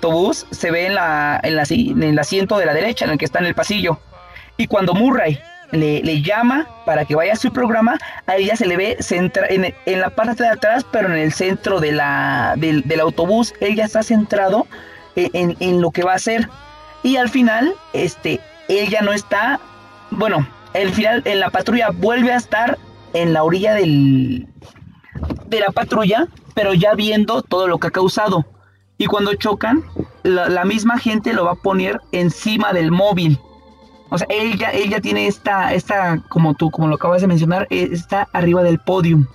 [0.00, 3.18] autobús, se ve en, la, en, la, en el asiento de la derecha, en el
[3.18, 4.00] que está en el pasillo.
[4.56, 5.38] Y cuando Murray
[5.72, 10.00] le, llama para que vaya a su programa, a ella se le ve centra, en,
[10.00, 14.66] la parte de atrás, pero en el centro de la, del, autobús, ella está centrado
[15.16, 16.48] en, lo que va a hacer.
[17.02, 19.60] Y al final, este, ella no está,
[20.10, 22.78] bueno, el final, en la patrulla vuelve a estar
[23.12, 24.46] en la orilla del,
[25.50, 28.46] de la patrulla, pero ya viendo todo lo que ha causado.
[28.96, 29.84] Y cuando chocan,
[30.22, 33.38] la, la misma gente lo va a poner encima del móvil
[34.10, 37.88] o sea, ella, ella tiene esta, esta, como tú, como lo acabas de mencionar, eh,
[37.92, 39.26] está arriba del podium.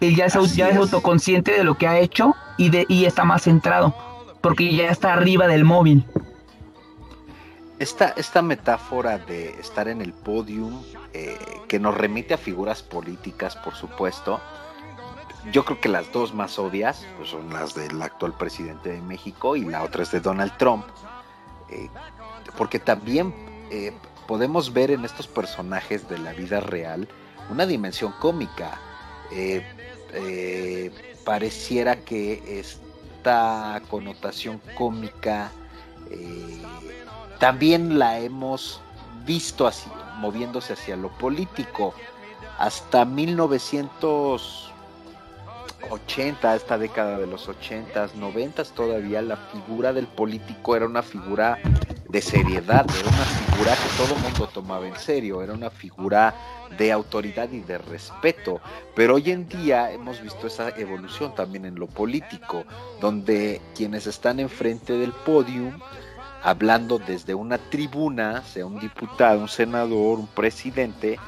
[0.00, 0.76] Ella es, ya es.
[0.76, 3.94] autoconsciente de lo que ha hecho y, de, y está más centrado,
[4.40, 6.04] porque ya está arriba del móvil.
[7.80, 10.82] Esta, esta metáfora de estar en el podium,
[11.12, 11.36] eh,
[11.66, 14.40] que nos remite a figuras políticas, por supuesto,
[15.52, 19.56] yo creo que las dos más obvias pues, son las del actual presidente de México
[19.56, 20.84] y la otra es de Donald Trump,
[21.68, 21.88] eh,
[22.56, 23.34] porque también
[23.70, 23.92] eh,
[24.26, 27.08] podemos ver en estos personajes de la vida real
[27.50, 28.80] una dimensión cómica.
[29.32, 29.64] Eh,
[31.24, 35.50] pareciera que esta connotación cómica
[37.38, 38.80] también la hemos
[39.26, 41.92] visto así, moviéndose hacia lo político.
[42.58, 43.04] Hasta
[45.86, 51.58] 1980, esta década de los 80s, 90 todavía, la figura del político era una figura
[52.08, 56.34] de seriedad, era una figura que todo mundo tomaba en serio, era una figura
[56.76, 58.60] de autoridad y de respeto.
[58.94, 62.64] Pero hoy en día hemos visto esa evolución también en lo político,
[63.00, 65.78] donde quienes están enfrente del podium,
[66.42, 71.18] hablando desde una tribuna, sea un diputado, un senador, un presidente,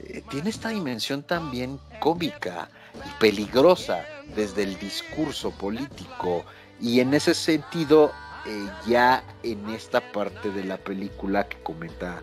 [0.00, 6.44] eh, tiene esta dimensión también cómica y peligrosa desde el discurso político.
[6.80, 8.12] Y en ese sentido
[8.46, 12.22] eh, ya en esta parte de la película que comenta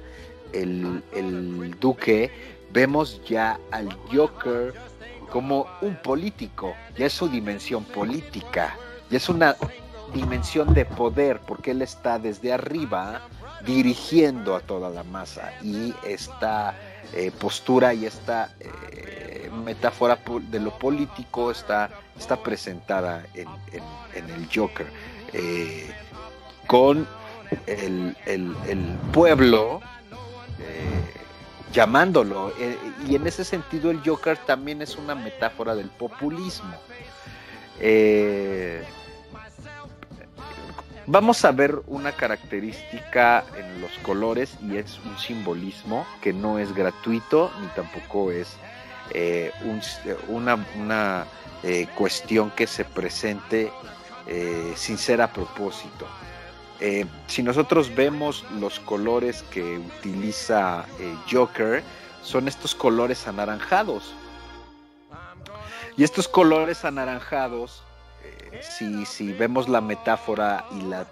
[0.51, 2.31] el, duque,
[2.71, 4.73] vemos ya al Joker
[5.29, 8.75] como un político, ya es su dimensión política,
[9.11, 9.55] ya es una
[10.13, 13.21] dimensión de poder, porque él está desde arriba
[13.65, 15.53] dirigiendo a toda la masa.
[15.61, 16.75] Y esta
[17.13, 19.36] eh, postura y esta eh,
[19.67, 20.17] metáfora
[20.49, 23.47] de lo político está, está presentada en,
[24.13, 24.87] el Joker
[26.67, 27.05] con
[27.65, 29.81] el, pueblo
[30.59, 32.53] eh, llamándolo.
[32.59, 36.75] Eh, y en ese sentido el Joker también es una metáfora del populismo.
[37.79, 38.83] Eh,
[41.05, 46.73] vamos a ver una característica en los colores y es un simbolismo que no es
[46.73, 48.57] gratuito ni tampoco es
[50.29, 51.25] una, una
[51.95, 53.71] cuestión que se presente
[54.75, 56.07] sin ser a propósito.
[56.79, 61.83] Eh, si nosotros vemos los colores que utiliza eh, Joker,
[62.21, 64.13] son estos colores anaranjados.
[65.95, 67.83] Y estos colores anaranjados,
[68.23, 71.07] eh, si, si, vemos la metáfora y la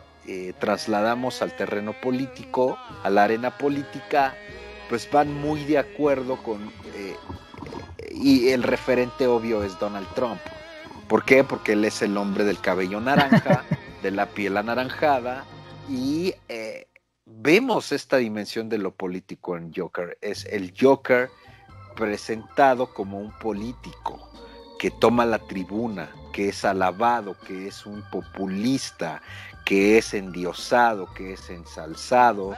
[0.59, 4.35] trasladamos al terreno político, a la arena política,
[4.89, 6.71] pues van muy de acuerdo con...
[8.11, 10.39] y el referente obvio es Donald Trump.
[11.07, 11.43] ¿Por qué?
[11.43, 13.63] Porque él es el hombre del cabello naranja,
[14.03, 15.45] de la piel anaranjada,
[15.87, 16.87] y eh,
[17.25, 20.17] vemos esta dimensión de lo político en Joker.
[20.21, 21.29] Es el Joker
[21.95, 24.29] presentado como un político
[24.79, 29.21] que toma la tribuna, que es alabado, que es un populista,
[29.63, 32.55] que es endiosado, que es ensalzado,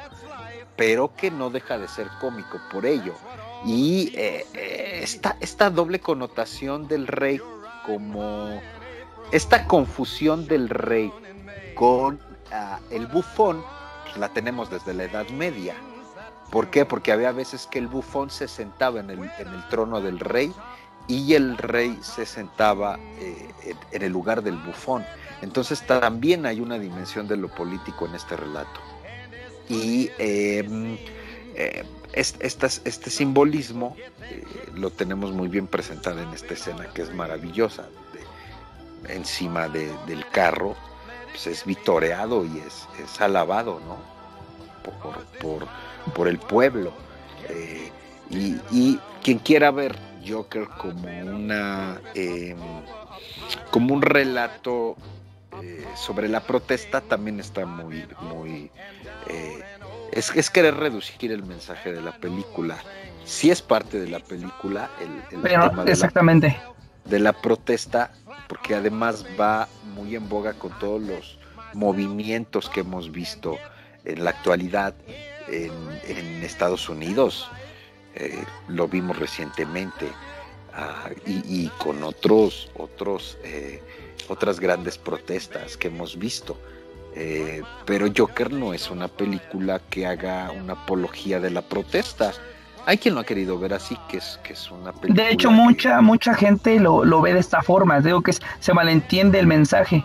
[0.76, 3.14] pero que no deja de ser cómico por ello.
[3.66, 5.06] Y eh, eh,
[5.40, 7.42] esta doble connotación del rey
[7.86, 8.62] como
[9.32, 11.12] esta confusión del rey
[11.76, 12.20] con
[12.92, 13.64] el bufón
[14.18, 15.76] la tenemos desde la Edad Media.
[16.52, 16.86] ¿Por qué?
[16.86, 19.30] Porque había veces que el bufón se sentaba en el,
[19.70, 20.54] trono del rey
[21.08, 25.06] y el rey se sentaba eh, en el lugar del bufón.
[25.42, 28.80] Entonces también hay una dimensión de lo político en este relato.
[29.70, 30.98] Y em,
[31.56, 31.84] eh,
[32.18, 34.44] este, simbolismo eh,
[34.74, 37.86] lo tenemos muy bien presentado en esta escena que es maravillosa.
[39.08, 40.76] encima del carro
[41.30, 43.98] pues, es vitoreado y es, alabado, ¿no?
[46.14, 46.94] Por, el pueblo.
[47.50, 47.92] Eh,
[48.30, 52.58] y, quien quiera ver Joker como una em,
[53.72, 54.96] como un relato
[55.96, 58.72] sobre la protesta también está muy, muy
[60.12, 62.78] es, es querer reducir el mensaje de la película.
[63.26, 66.58] Si es parte de la película, el, tema exactamente.
[67.06, 68.12] de la protesta,
[68.48, 71.38] porque además va muy en boga con todos los
[71.74, 73.58] movimientos que hemos visto
[74.06, 74.96] en la actualidad
[75.48, 77.50] en, Estados Unidos.
[78.16, 80.08] Eh, lo vimos recientemente
[80.74, 83.82] ah, y, con otros, otros, eh,
[84.30, 86.58] otras grandes protestas que hemos visto.
[87.16, 92.32] Eh, pero Joker no es una película que haga una apología de la protesta.
[92.86, 95.24] Hay quien lo ha querido ver así, que es, que es una película.
[95.24, 98.00] De hecho, mucha, mucha gente lo, lo, ve de esta forma.
[98.00, 100.04] Digo que se malentiende el mensaje.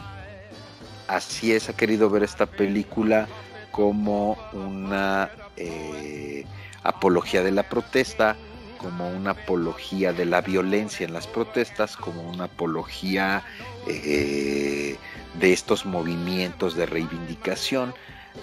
[1.07, 3.29] Así es, ha querido ver esta película
[3.71, 6.47] como una eh,
[6.83, 8.37] apología de la protesta,
[8.83, 13.45] como una apología de la violencia en las protestas, como una apología
[13.87, 14.97] eh,
[15.41, 17.95] de estos movimientos de reivindicación.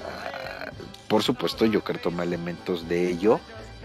[0.05, 0.71] Ah,
[1.07, 3.39] por supuesto, Joker toma elementos de ello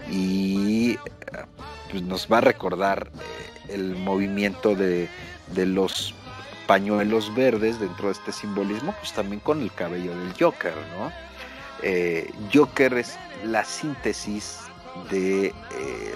[0.09, 0.97] y
[1.33, 1.45] ah,
[1.91, 5.09] pues nos va a recordar eh, el movimiento de,
[5.55, 6.15] los
[6.67, 10.73] pañuelos verdes dentro de este simbolismo, pues también con el cabello del Joker.
[11.83, 14.61] Eh, Joker es la síntesis
[15.09, 15.53] de eh,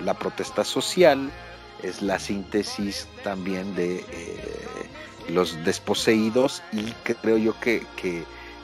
[0.03, 1.31] la protesta social,
[1.83, 4.03] es la síntesis también de
[5.29, 7.85] los desposeídos y creo yo que,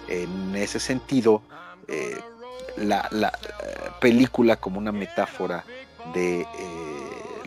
[0.08, 1.42] en ese sentido
[1.88, 2.20] eh,
[2.78, 5.64] la, eh, película como una metáfora
[6.14, 6.48] de eh,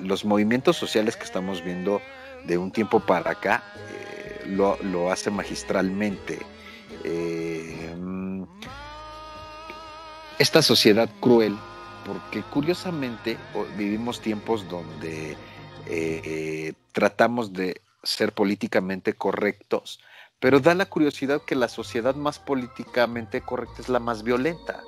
[0.00, 2.00] los movimientos sociales que estamos viendo
[2.44, 3.62] de un tiempo para acá
[4.46, 6.38] lo, hace magistralmente.
[10.38, 11.56] esta sociedad cruel,
[12.08, 13.36] porque curiosamente
[13.76, 15.36] vivimos tiempos donde
[16.92, 20.00] tratamos de ser políticamente correctos,
[20.40, 24.82] pero da la curiosidad que la sociedad más políticamente correcta es la más violenta.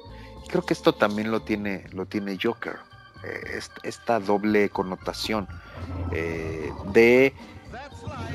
[0.44, 2.76] Y creo que esto también lo tiene, lo tiene Joker,
[3.24, 5.46] eh, esta doble connotación
[6.12, 7.34] eh, de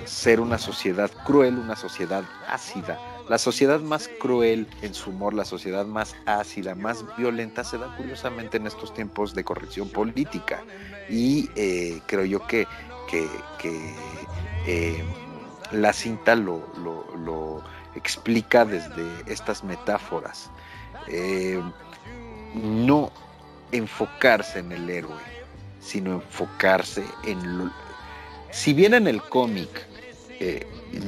[0.06, 3.00] ser una sociedad cruel, una sociedad ácida.
[3.28, 7.96] La sociedad más cruel en su humor, la sociedad más ácida, más violenta, se da
[7.98, 10.64] curiosamente en estos tiempos de corrección política.
[11.10, 12.68] Y eh, creo yo que,
[13.10, 13.28] que,
[14.68, 15.04] eh,
[15.72, 17.64] la cinta lo,
[17.96, 20.52] explica desde estas metáforas.
[21.08, 21.60] Eh,
[22.54, 23.12] no
[23.72, 25.22] enfocarse en el héroe,
[25.80, 27.72] sino enfocarse en lo...
[28.52, 29.88] Si bien en el cómic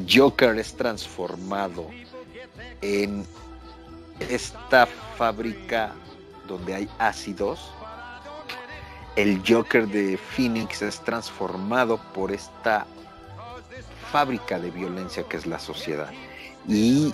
[0.10, 1.88] Joker es transformado
[2.82, 3.26] en
[4.20, 5.94] esta fábrica
[6.48, 7.72] donde hay ácidos,
[9.16, 12.86] el Joker de Phoenix es transformado por esta
[14.12, 16.12] fábrica de violencia que es la sociedad.
[16.68, 17.14] Y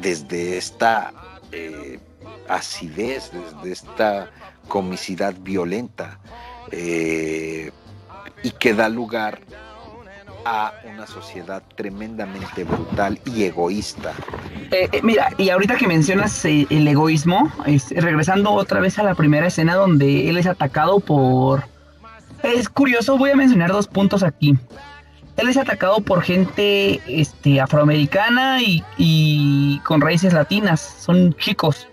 [0.00, 1.12] desde esta
[1.52, 1.98] eh,
[2.48, 4.30] acidez, desde esta
[4.68, 6.18] comicidad violenta,
[6.70, 7.70] eh,
[8.42, 9.40] y que da lugar
[10.44, 14.14] a una sociedad tremendamente brutal y egoísta.
[14.70, 17.52] Eh, mira, y ahorita que mencionas el egoísmo,
[17.90, 21.64] regresando otra vez a la primera escena donde él es atacado por...
[22.42, 24.56] Es curioso, voy a mencionar dos puntos aquí
[25.36, 31.88] él es atacado por gente este, afroamericana y, con raíces latinas, son chicos.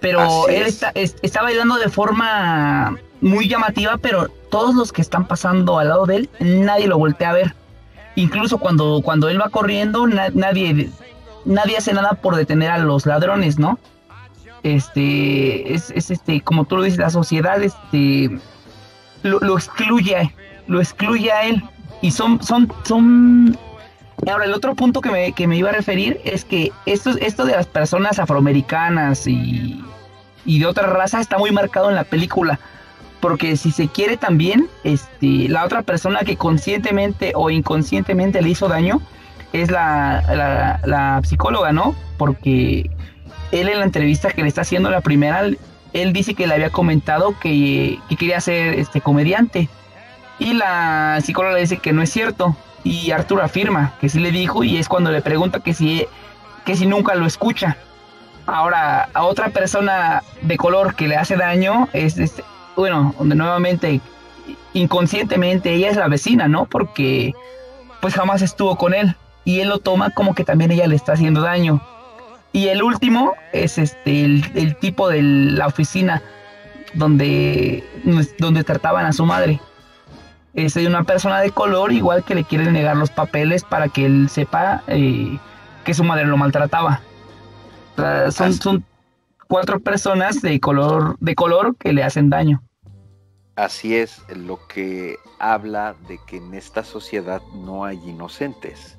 [0.00, 5.78] Pero él está, está bailando de forma muy llamativa, pero todos los que están pasando
[5.78, 7.54] al lado de él, nadie lo voltea a ver.
[8.14, 10.90] Incluso cuando, cuando él va corriendo, nadie,
[11.44, 13.78] nadie hace nada por detener a los ladrones, ¿no?
[14.62, 18.38] Este, es, este, como tú lo dices, la sociedad, este,
[19.22, 20.34] lo, lo excluye,
[20.66, 21.62] lo excluye a él.
[22.02, 23.58] Y son, son, son.
[24.30, 27.44] Ahora, el otro punto que me, que me iba a referir es que esto, esto
[27.44, 29.82] de las personas afroamericanas y,
[30.44, 32.60] y de otra raza está muy marcado en la película.
[33.20, 38.68] Porque si se quiere también, este, la otra persona que conscientemente o inconscientemente le hizo
[38.68, 39.00] daño
[39.52, 41.94] es la, la, la psicóloga, ¿no?
[42.16, 42.90] Porque
[43.52, 45.42] él en la entrevista que le está haciendo la primera,
[45.92, 49.68] él dice que le había comentado que, que quería ser este comediante
[50.38, 52.56] y la psicóloga le dice que no es cierto.
[52.82, 56.06] Y Arturo afirma que sí le dijo y es cuando le pregunta que si,
[56.64, 57.76] que si nunca lo escucha.
[58.46, 62.16] Ahora, a otra persona de color que le hace daño es,
[62.74, 64.00] bueno, donde nuevamente,
[64.72, 66.64] inconscientemente, ella es la vecina, ¿no?
[66.64, 67.34] Porque
[68.00, 69.14] pues jamás estuvo con él
[69.44, 71.80] y él lo toma como que también ella le está haciendo daño.
[72.52, 76.22] Y el último es este el, el tipo de la oficina
[76.94, 77.84] donde,
[78.38, 79.60] donde trataban a su madre
[80.54, 84.28] es una persona de color, igual que le quieren negar los papeles para que él
[84.28, 85.38] sepa eh,
[85.84, 87.00] que su madre lo maltrataba.
[88.30, 88.84] son, son
[89.46, 92.62] cuatro personas de color, de color que le hacen daño.
[93.56, 98.96] Así es, lo que habla de que en esta sociedad no hay inocentes,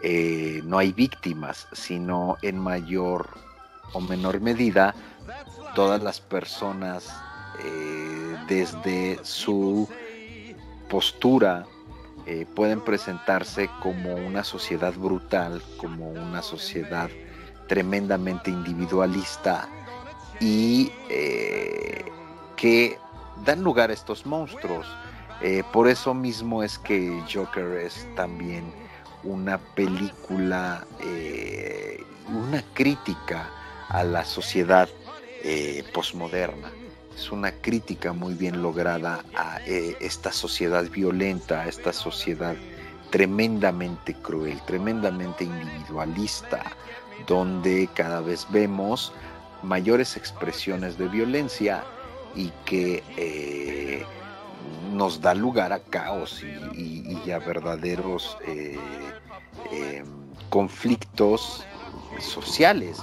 [0.00, 3.28] eh, no hay víctimas, sino en mayor
[3.92, 4.94] o menor medida
[5.74, 7.08] todas las personas
[7.64, 9.88] eh, desde su
[10.88, 11.66] postura
[12.26, 17.10] eh, pueden presentarse como una sociedad brutal, como una sociedad
[17.66, 19.68] tremendamente individualista
[20.40, 20.92] y
[22.56, 22.98] que
[23.44, 24.86] dan lugar a estos monstruos.
[25.72, 28.72] Por eso mismo es que Joker es también
[29.24, 33.50] una película, eh, una crítica
[33.88, 34.88] a la sociedad
[35.42, 36.70] eh, posmoderna.
[37.16, 42.54] Es una crítica muy bien lograda a esta sociedad violenta, a esta sociedad
[43.10, 46.62] tremendamente cruel, tremendamente individualista,
[47.26, 49.12] donde cada vez vemos
[49.62, 51.84] mayores expresiones de violencia
[52.34, 54.04] y que eh,
[54.92, 56.42] nos da lugar a caos
[56.74, 58.78] y, a verdaderos eh,
[59.70, 60.06] em,
[60.48, 61.64] conflictos
[62.20, 62.98] sociales.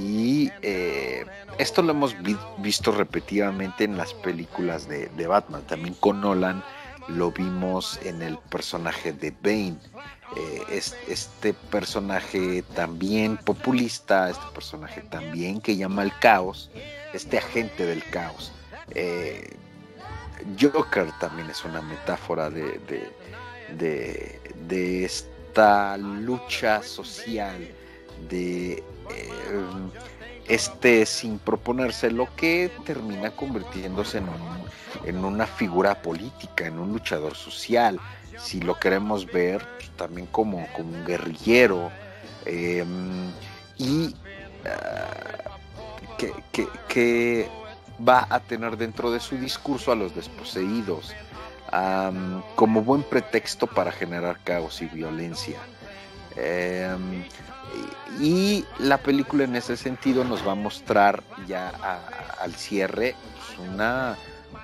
[0.00, 1.26] Y eh,
[1.58, 2.16] esto lo hemos
[2.58, 5.62] visto repetidamente en las películas de, Batman.
[5.66, 6.62] También con Nolan
[7.08, 9.76] lo vimos en el personaje de Bane.
[11.08, 16.70] este personaje también populista, este personaje también que llama al caos,
[17.12, 18.52] este agente del caos.
[18.94, 19.56] Eh,
[20.60, 22.80] Joker también es una metáfora de,
[23.76, 27.68] de, esta lucha social,
[28.28, 28.82] de eh,
[30.48, 34.26] este sin proponerse lo que termina convirtiéndose en,
[35.04, 37.98] en, una figura política, en un luchador social.
[38.38, 41.90] Si lo queremos ver pues, también como, como un guerrillero.
[42.46, 42.84] Eh,
[43.76, 44.14] y
[44.66, 45.58] ah,
[46.88, 47.48] que,
[48.06, 51.14] va a tener dentro de su discurso a los desposeídos
[52.56, 55.58] como buen pretexto para generar caos y violencia.
[56.36, 57.24] Em,
[58.20, 61.70] y la película en ese sentido nos va a mostrar ya
[62.40, 64.16] al cierre pues, una,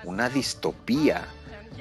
[0.05, 1.23] una distopía,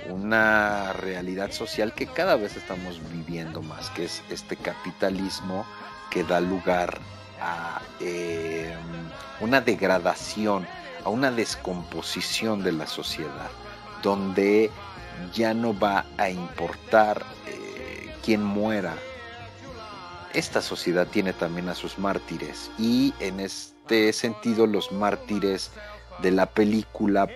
[0.09, 5.65] una realidad social que cada vez estamos viviendo más, que es este capitalismo
[6.11, 6.99] que da lugar
[7.41, 8.77] a em,
[9.41, 10.67] una degradación,
[11.05, 13.49] a una descomposición de la sociedad,
[14.01, 14.71] donde
[15.33, 18.95] ya no va a importar eh, quién muera.
[20.33, 25.71] Esta sociedad tiene también a sus mártires y en este sentido los mártires
[26.21, 27.29] de la película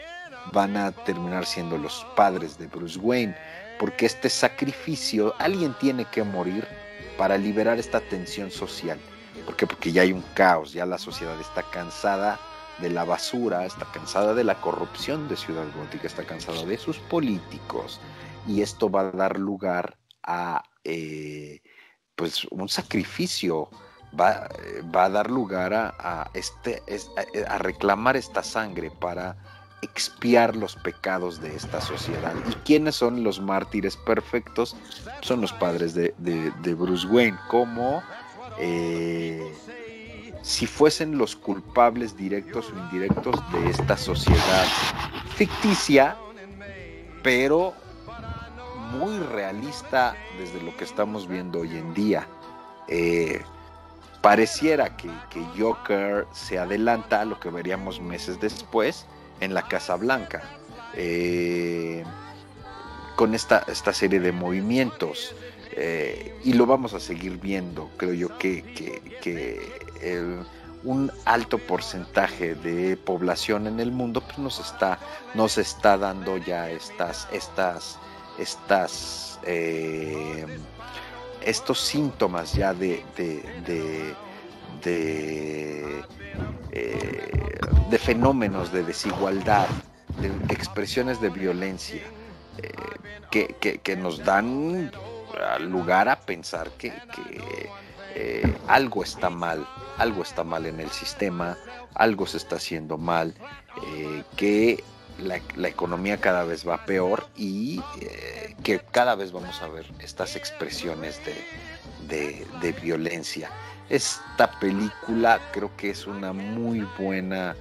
[0.51, 3.35] van a terminar siendo los padres de Bruce Wayne,
[3.79, 6.67] porque este sacrificio, alguien tiene que morir
[7.17, 8.99] para liberar esta tensión social.
[9.45, 9.67] ¿Por qué?
[9.67, 12.39] Porque ya hay un caos, ya la sociedad está cansada
[12.81, 16.97] de la basura, está cansada de la corrupción de Ciudad Gótica, está cansada de sus
[16.97, 17.99] políticos
[18.47, 21.61] y esto va a dar lugar a eh,
[22.15, 23.69] pues un sacrificio,
[24.19, 24.49] va,
[24.93, 26.81] va, a dar lugar a, este,
[27.47, 29.37] a reclamar esta sangre para
[29.81, 32.33] expiar los pecados de esta sociedad.
[32.49, 34.75] ¿Y quiénes son los mártires perfectos?
[35.21, 38.03] Son los padres de, de Bruce Wayne, como
[38.59, 39.53] eh,
[40.41, 44.65] si fuesen los culpables directos o indirectos de esta sociedad
[45.35, 46.15] ficticia,
[47.23, 47.73] pero
[48.91, 52.27] muy realista desde lo que estamos viendo hoy en día.
[52.87, 53.41] Eh,
[54.21, 55.09] pareciera que,
[55.57, 59.05] Joker se adelanta a lo que veríamos meses después
[59.39, 60.41] en la Casa Blanca,
[60.95, 62.03] eh,
[63.15, 65.35] con esta, esta serie de movimientos.
[65.71, 68.63] Eh, y lo vamos a seguir viendo, creo yo que,
[70.83, 74.97] un alto porcentaje de población en el mundo pues nos está,
[75.35, 77.99] nos está dando ya estas, estas,
[78.37, 80.45] estas, eh,
[81.41, 84.15] estos síntomas ya de, de,
[84.81, 86.05] de,
[86.71, 89.67] eh, fenómenos de desigualdad,
[90.21, 92.03] de expresiones de violencia.
[93.31, 94.91] que, que, nos dan
[95.59, 96.93] lugar a pensar que,
[98.15, 99.67] eh, algo está mal,
[99.97, 101.57] algo está mal en el sistema,
[101.93, 103.35] algo se está haciendo mal,
[103.95, 104.83] eh, que
[105.19, 110.35] la, economía cada vez va peor y eh, que cada vez vamos a ver estas
[110.35, 111.19] expresiones
[112.07, 113.49] de, de, violencia.
[113.89, 117.55] Esta película creo que es una muy buena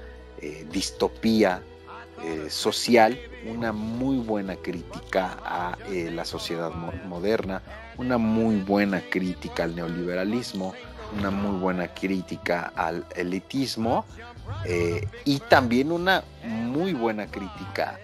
[0.71, 1.63] distopía
[2.25, 3.17] eh, social,
[3.47, 7.63] una muy buena crítica a eh, la sociedad moderna,
[7.97, 10.75] una muy buena crítica al neoliberalismo,
[11.17, 14.05] una muy buena crítica al elitismo
[14.65, 18.01] eh, y también una muy buena crítica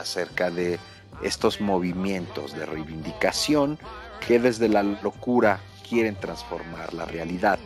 [0.00, 0.78] acerca de
[1.22, 3.78] estos movimientos de reivindicación
[4.26, 7.58] que desde la locura quieren transformar la realidad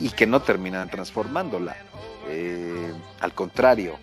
[0.00, 1.76] y que no terminan transformándola.
[3.20, 3.98] Al contrario,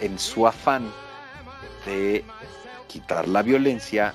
[0.00, 0.90] en su afán
[1.86, 2.24] de
[2.86, 4.14] quitar la violencia,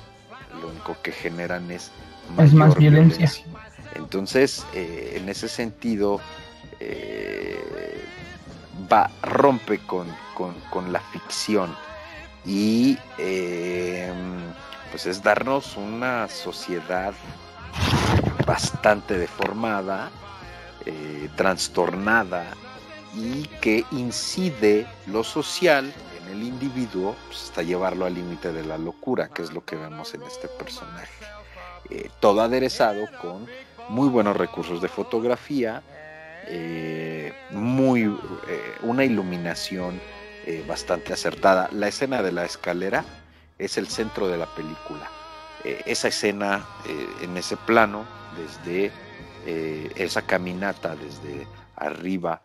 [0.62, 1.92] lo único que generan es,
[2.36, 3.32] más violencia.
[3.96, 6.20] Entonces, eh, en ese sentido,
[8.92, 11.76] va, rompe con, con la ficción
[12.46, 12.98] y
[14.94, 17.14] pues es darnos una sociedad
[18.46, 20.12] bastante deformada,
[20.86, 22.46] eh, trastornada
[23.16, 28.78] y que incide lo social en el individuo pues, hasta llevarlo al límite de la
[28.78, 31.26] locura, que es lo que vemos en este personaje.
[31.90, 33.48] Eh, todo aderezado con
[33.90, 35.84] muy buenos recursos de fotografía,
[36.48, 38.18] eh, muy,
[38.82, 40.00] una iluminación
[40.68, 41.70] bastante acertada.
[41.72, 43.06] La escena de la escalera
[43.58, 45.10] es el centro de la película.
[45.64, 46.66] esa escena
[47.22, 48.04] en ese plano
[48.36, 48.92] desde
[49.46, 52.42] eh, esa caminata, desde arriba,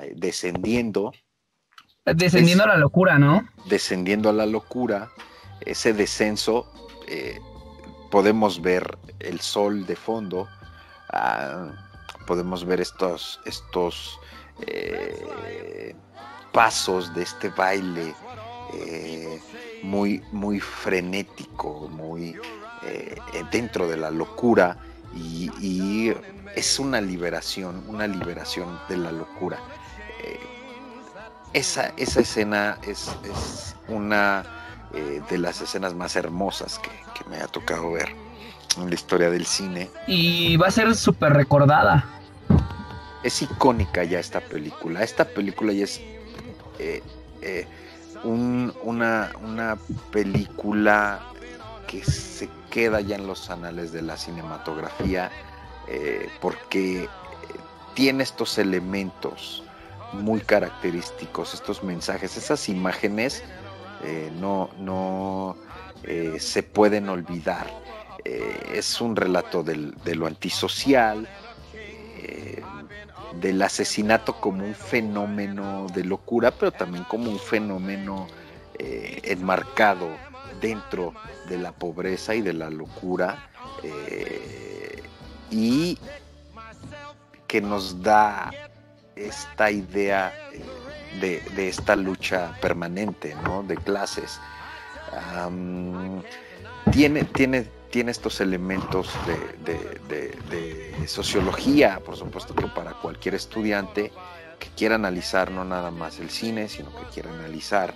[0.00, 1.12] eh, descendiendo.
[2.04, 3.48] Descendiendo a la locura, ¿no?
[3.66, 5.10] Descendiendo a la locura,
[5.60, 6.72] ese descenso,
[7.06, 7.38] eh,
[8.10, 10.48] podemos ver el sol de fondo,
[11.12, 11.70] ah,
[12.26, 14.18] podemos ver estos, estos
[16.52, 18.14] pasos de este baile
[19.82, 22.36] muy, muy frenético, muy
[23.50, 24.78] dentro de la locura
[25.14, 26.12] y,
[26.54, 29.58] es una liberación, una liberación de la locura.
[31.52, 33.10] Eh, esa, esa, escena es,
[33.88, 34.44] una
[34.94, 36.90] eh, de las escenas más hermosas que,
[37.28, 38.08] me ha tocado ver
[38.76, 39.90] en la historia del cine.
[40.06, 42.04] Y va a ser súper recordada.
[43.22, 45.02] Es icónica ya esta película.
[45.02, 46.00] Esta película ya es
[46.78, 47.66] eh,
[48.24, 49.78] una, una
[50.10, 51.20] película
[51.86, 55.30] que se queda ya en los anales de la cinematografía
[55.88, 57.08] eh, porque eh,
[57.94, 59.64] tiene estos elementos
[60.12, 63.42] muy característicos, estos mensajes, esas imágenes
[64.04, 65.56] eh, no, no
[66.38, 67.66] se pueden olvidar.
[68.24, 71.28] es un relato de lo antisocial,
[73.40, 78.26] del asesinato como un fenómeno de locura, pero también como un fenómeno
[78.78, 80.08] enmarcado
[80.60, 81.14] dentro
[81.48, 83.50] de la pobreza y de la locura
[83.82, 85.02] eh,
[85.50, 85.98] y
[87.46, 88.50] que nos da
[89.16, 93.62] esta idea eh, de, esta lucha permanente ¿no?
[93.62, 94.40] de clases.
[96.90, 99.10] tiene, tiene, tiene estos elementos
[99.66, 104.12] de, sociología, por supuesto que para cualquier estudiante
[104.58, 107.92] que quiera analizar no nada más el cine, sino que quiera analizar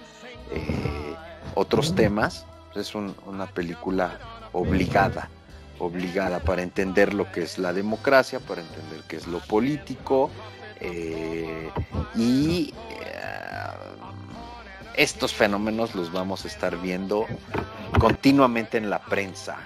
[0.51, 1.15] eh,
[1.55, 2.45] otros temas,
[2.75, 4.19] es una película
[4.53, 5.31] obligada,
[5.79, 10.31] obligada para entender lo que es la democracia, para entender qué es lo político
[10.81, 11.71] eh,
[12.15, 13.15] y eh,
[14.95, 17.27] estos fenómenos los vamos a estar viendo
[17.99, 19.57] continuamente en la prensa.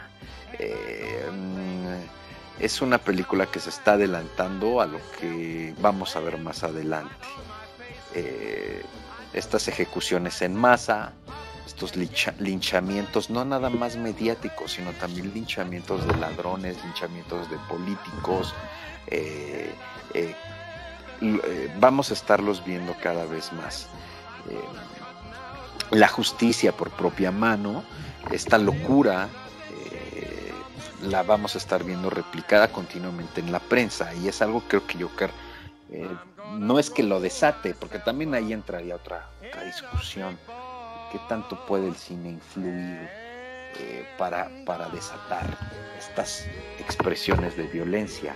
[0.58, 1.26] Eh,
[2.58, 7.14] es una película que se está adelantando a lo que vamos a ver más adelante.
[9.32, 11.12] estas ejecuciones en masa,
[11.64, 18.52] estos linchamientos, no nada más mediáticos, sino también linchamientos de ladrones, linchamientos de políticos.
[21.20, 23.88] Eh, eh, vamos a estarlos viendo cada vez más.
[25.90, 27.84] la justicia por propia mano,
[28.30, 29.28] esta locura,
[31.02, 35.02] la vamos a estar viendo replicada continuamente en la prensa y es algo creo que
[35.02, 35.30] Joker
[36.58, 39.30] no es que lo desate, porque también ahí entraría otra,
[39.64, 40.38] discusión
[41.12, 43.08] qué tanto puede el cine influir
[43.78, 45.56] eh, para, para desatar
[45.98, 46.46] estas
[46.78, 48.34] expresiones de violencia.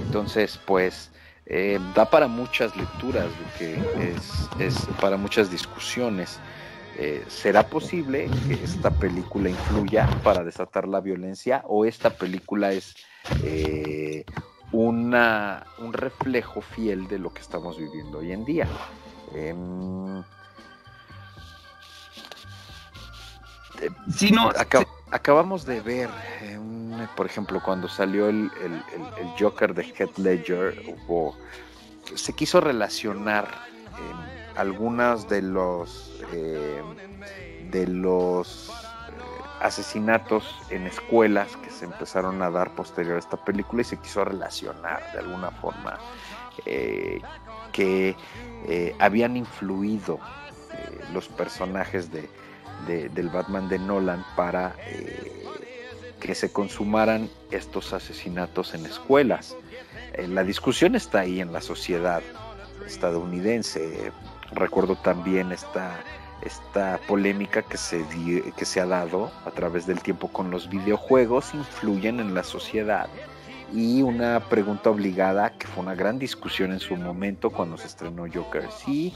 [0.00, 1.10] Entonces, pues,
[1.52, 3.26] eh, da para muchas lecturas,
[3.58, 3.76] que
[4.60, 6.38] es, para muchas discusiones.
[6.96, 12.94] Eh, ¿Será posible que esta película influya para desatar la violencia o esta película es
[14.70, 18.68] una, un reflejo fiel de lo que estamos viviendo hoy en día?
[19.34, 20.22] Em,
[24.14, 24.50] Sí, no,
[25.10, 26.08] acabamos de ver,
[26.42, 26.58] eh,
[27.16, 28.50] por ejemplo, cuando salió el,
[29.38, 30.82] Joker de Heath Ledger,
[32.14, 33.48] se quiso relacionar
[34.56, 36.82] algunas de los eh,
[37.70, 38.72] de los
[39.60, 44.24] asesinatos en escuelas que se empezaron a dar posterior a esta película y se quiso
[44.24, 45.98] relacionar de alguna forma
[47.72, 48.16] que
[48.98, 50.18] habían influido
[51.12, 52.28] los personajes de,
[52.86, 54.74] del Batman de Nolan para
[56.20, 59.56] que se consumaran estos asesinatos en escuelas.
[60.12, 62.22] Eh, la discusión está ahí en la sociedad
[62.86, 64.12] estadounidense.
[64.52, 65.98] Recuerdo también esta,
[66.42, 68.04] esta polémica que se,
[68.56, 73.08] que se ha dado a través del tiempo con los videojuegos, influyen en la sociedad.
[73.72, 78.24] Y una pregunta obligada, que fue una gran discusión en su momento cuando se estrenó
[78.32, 78.68] Joker.
[78.72, 79.14] Sí,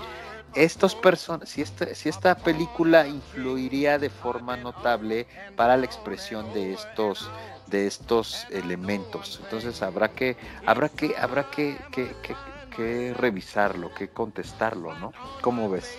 [0.55, 5.27] estos personas, si esta, si esta película influiría de forma notable
[5.57, 7.31] para la expresión de estos
[7.67, 9.41] de estos elementos.
[9.43, 10.37] Entonces habrá que,
[10.67, 15.13] habrá que, habrá que, que, revisarlo, que contestarlo, ¿no?
[15.41, 15.97] ¿Cómo ves?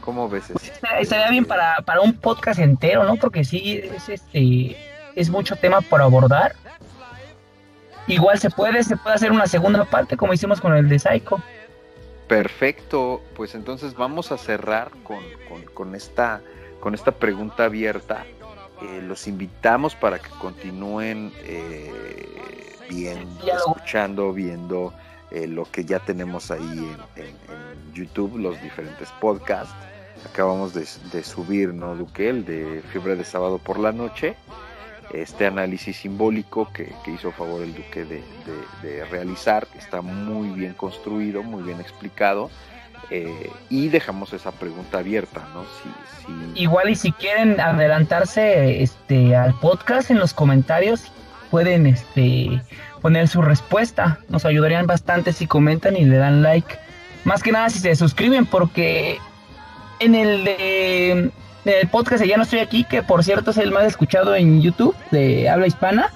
[0.00, 0.72] ¿Cómo ves eso?
[0.98, 3.16] Estaría bien para, para un podcast entero, ¿no?
[3.16, 4.76] Porque sí, es este
[5.14, 6.54] es mucho tema por abordar.
[8.06, 11.42] Igual se puede, se puede hacer una segunda parte como hicimos con el de Psycho.
[12.28, 14.90] Perfecto, pues entonces vamos a cerrar
[15.74, 16.42] con, esta,
[16.80, 18.26] con esta pregunta abierta.
[18.82, 21.92] Eh, los invitamos para que continúen eh,
[22.90, 24.92] viendo, escuchando, viendo
[25.30, 27.36] eh, lo que ya tenemos ahí en,
[27.94, 29.74] YouTube, los diferentes podcasts.
[30.28, 32.28] Acabamos de, de subir, ¿no, Duque?
[32.28, 34.36] El de Fiebre de Sábado por la Noche
[35.12, 41.42] este análisis simbólico que, hizo favor el duque de, realizar, que está muy bien construido,
[41.42, 42.50] muy bien explicado,
[43.10, 45.64] eh, y dejamos esa pregunta abierta, ¿no?
[45.64, 51.12] Si, Igual y si quieren adelantarse este, al podcast en los comentarios,
[51.50, 52.60] pueden este,
[53.00, 56.78] poner su respuesta, nos ayudarían bastante si comentan y le dan like.
[57.24, 59.18] Más que nada si se suscriben, porque
[60.00, 61.30] en el de
[61.66, 64.96] el podcast Ya no estoy aquí, que por cierto es el más escuchado en YouTube
[65.10, 66.12] de habla hispana.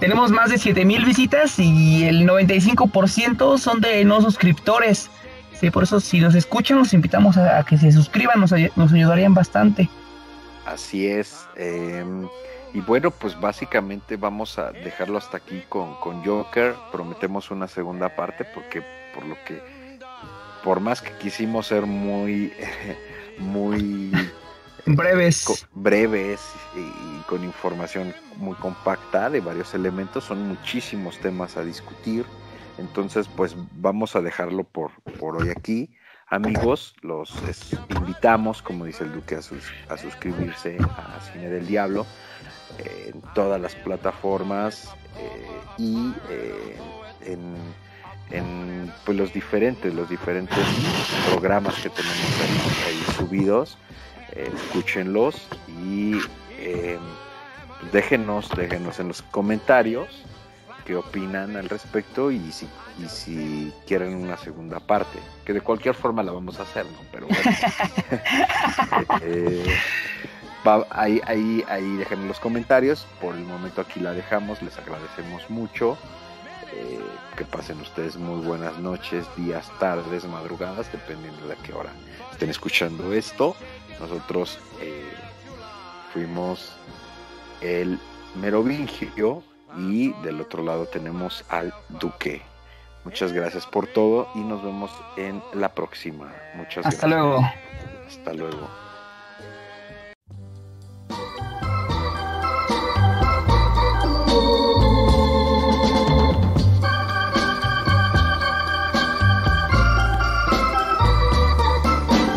[0.00, 5.08] Tenemos más de 7000 visitas y el 95% son de no suscriptores.
[5.60, 9.88] Sí, por eso si nos escuchan, los invitamos a, que se suscriban, nos, ayudarían bastante.
[10.66, 11.46] Así es.
[11.56, 12.26] Em,
[12.74, 16.74] y bueno, pues básicamente vamos a dejarlo hasta aquí con, con Joker.
[16.90, 18.82] Prometemos una segunda parte porque
[19.14, 19.62] por lo que,
[20.64, 22.52] por más que quisimos ser muy,
[23.38, 24.10] muy
[24.86, 25.66] breves.
[25.74, 26.40] breves
[26.76, 30.24] y, con información muy compacta de varios elementos.
[30.24, 32.24] Son muchísimos temas a discutir.
[32.78, 35.90] Entonces, pues vamos a dejarlo por, por hoy aquí.
[36.28, 37.32] Amigos, los
[37.90, 42.06] invitamos, como dice el Duque, a, suscribirse a Cine del Diablo
[42.78, 45.46] en todas las plataformas eh,
[45.78, 46.76] y eh,
[47.26, 47.54] en,
[48.30, 50.58] en pues, los diferentes, los diferentes
[51.30, 53.78] programas que tenemos ahí subidos
[54.36, 55.46] escúchenlos
[55.84, 56.18] y
[56.58, 56.98] eh,
[57.92, 60.24] déjenos, déjenos en los comentarios
[60.84, 62.68] qué opinan al respecto y si,
[63.02, 66.98] y si quieren una segunda parte, que de cualquier forma la vamos a hacer, ¿no?
[67.10, 67.50] Pero bueno.
[69.22, 69.64] Eh,
[70.90, 73.06] ahí, ahí, ahí dejen los comentarios.
[73.20, 74.62] Por el momento aquí la dejamos.
[74.62, 75.98] Les agradecemos mucho.
[76.72, 77.00] Eh,
[77.36, 81.90] que pasen ustedes muy buenas noches, días, tardes, madrugadas, dependiendo de a qué hora
[82.32, 83.56] estén escuchando esto.
[84.00, 85.12] Nosotros eh,
[86.12, 86.76] fuimos
[87.60, 87.98] el
[88.34, 89.42] Merovingio
[89.76, 92.42] y del otro lado tenemos al Duque.
[93.04, 96.32] Muchas gracias por todo y nos vemos en la próxima.
[96.54, 97.40] Muchas Hasta luego.
[98.06, 98.68] Hasta luego.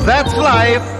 [0.05, 0.96] That's life.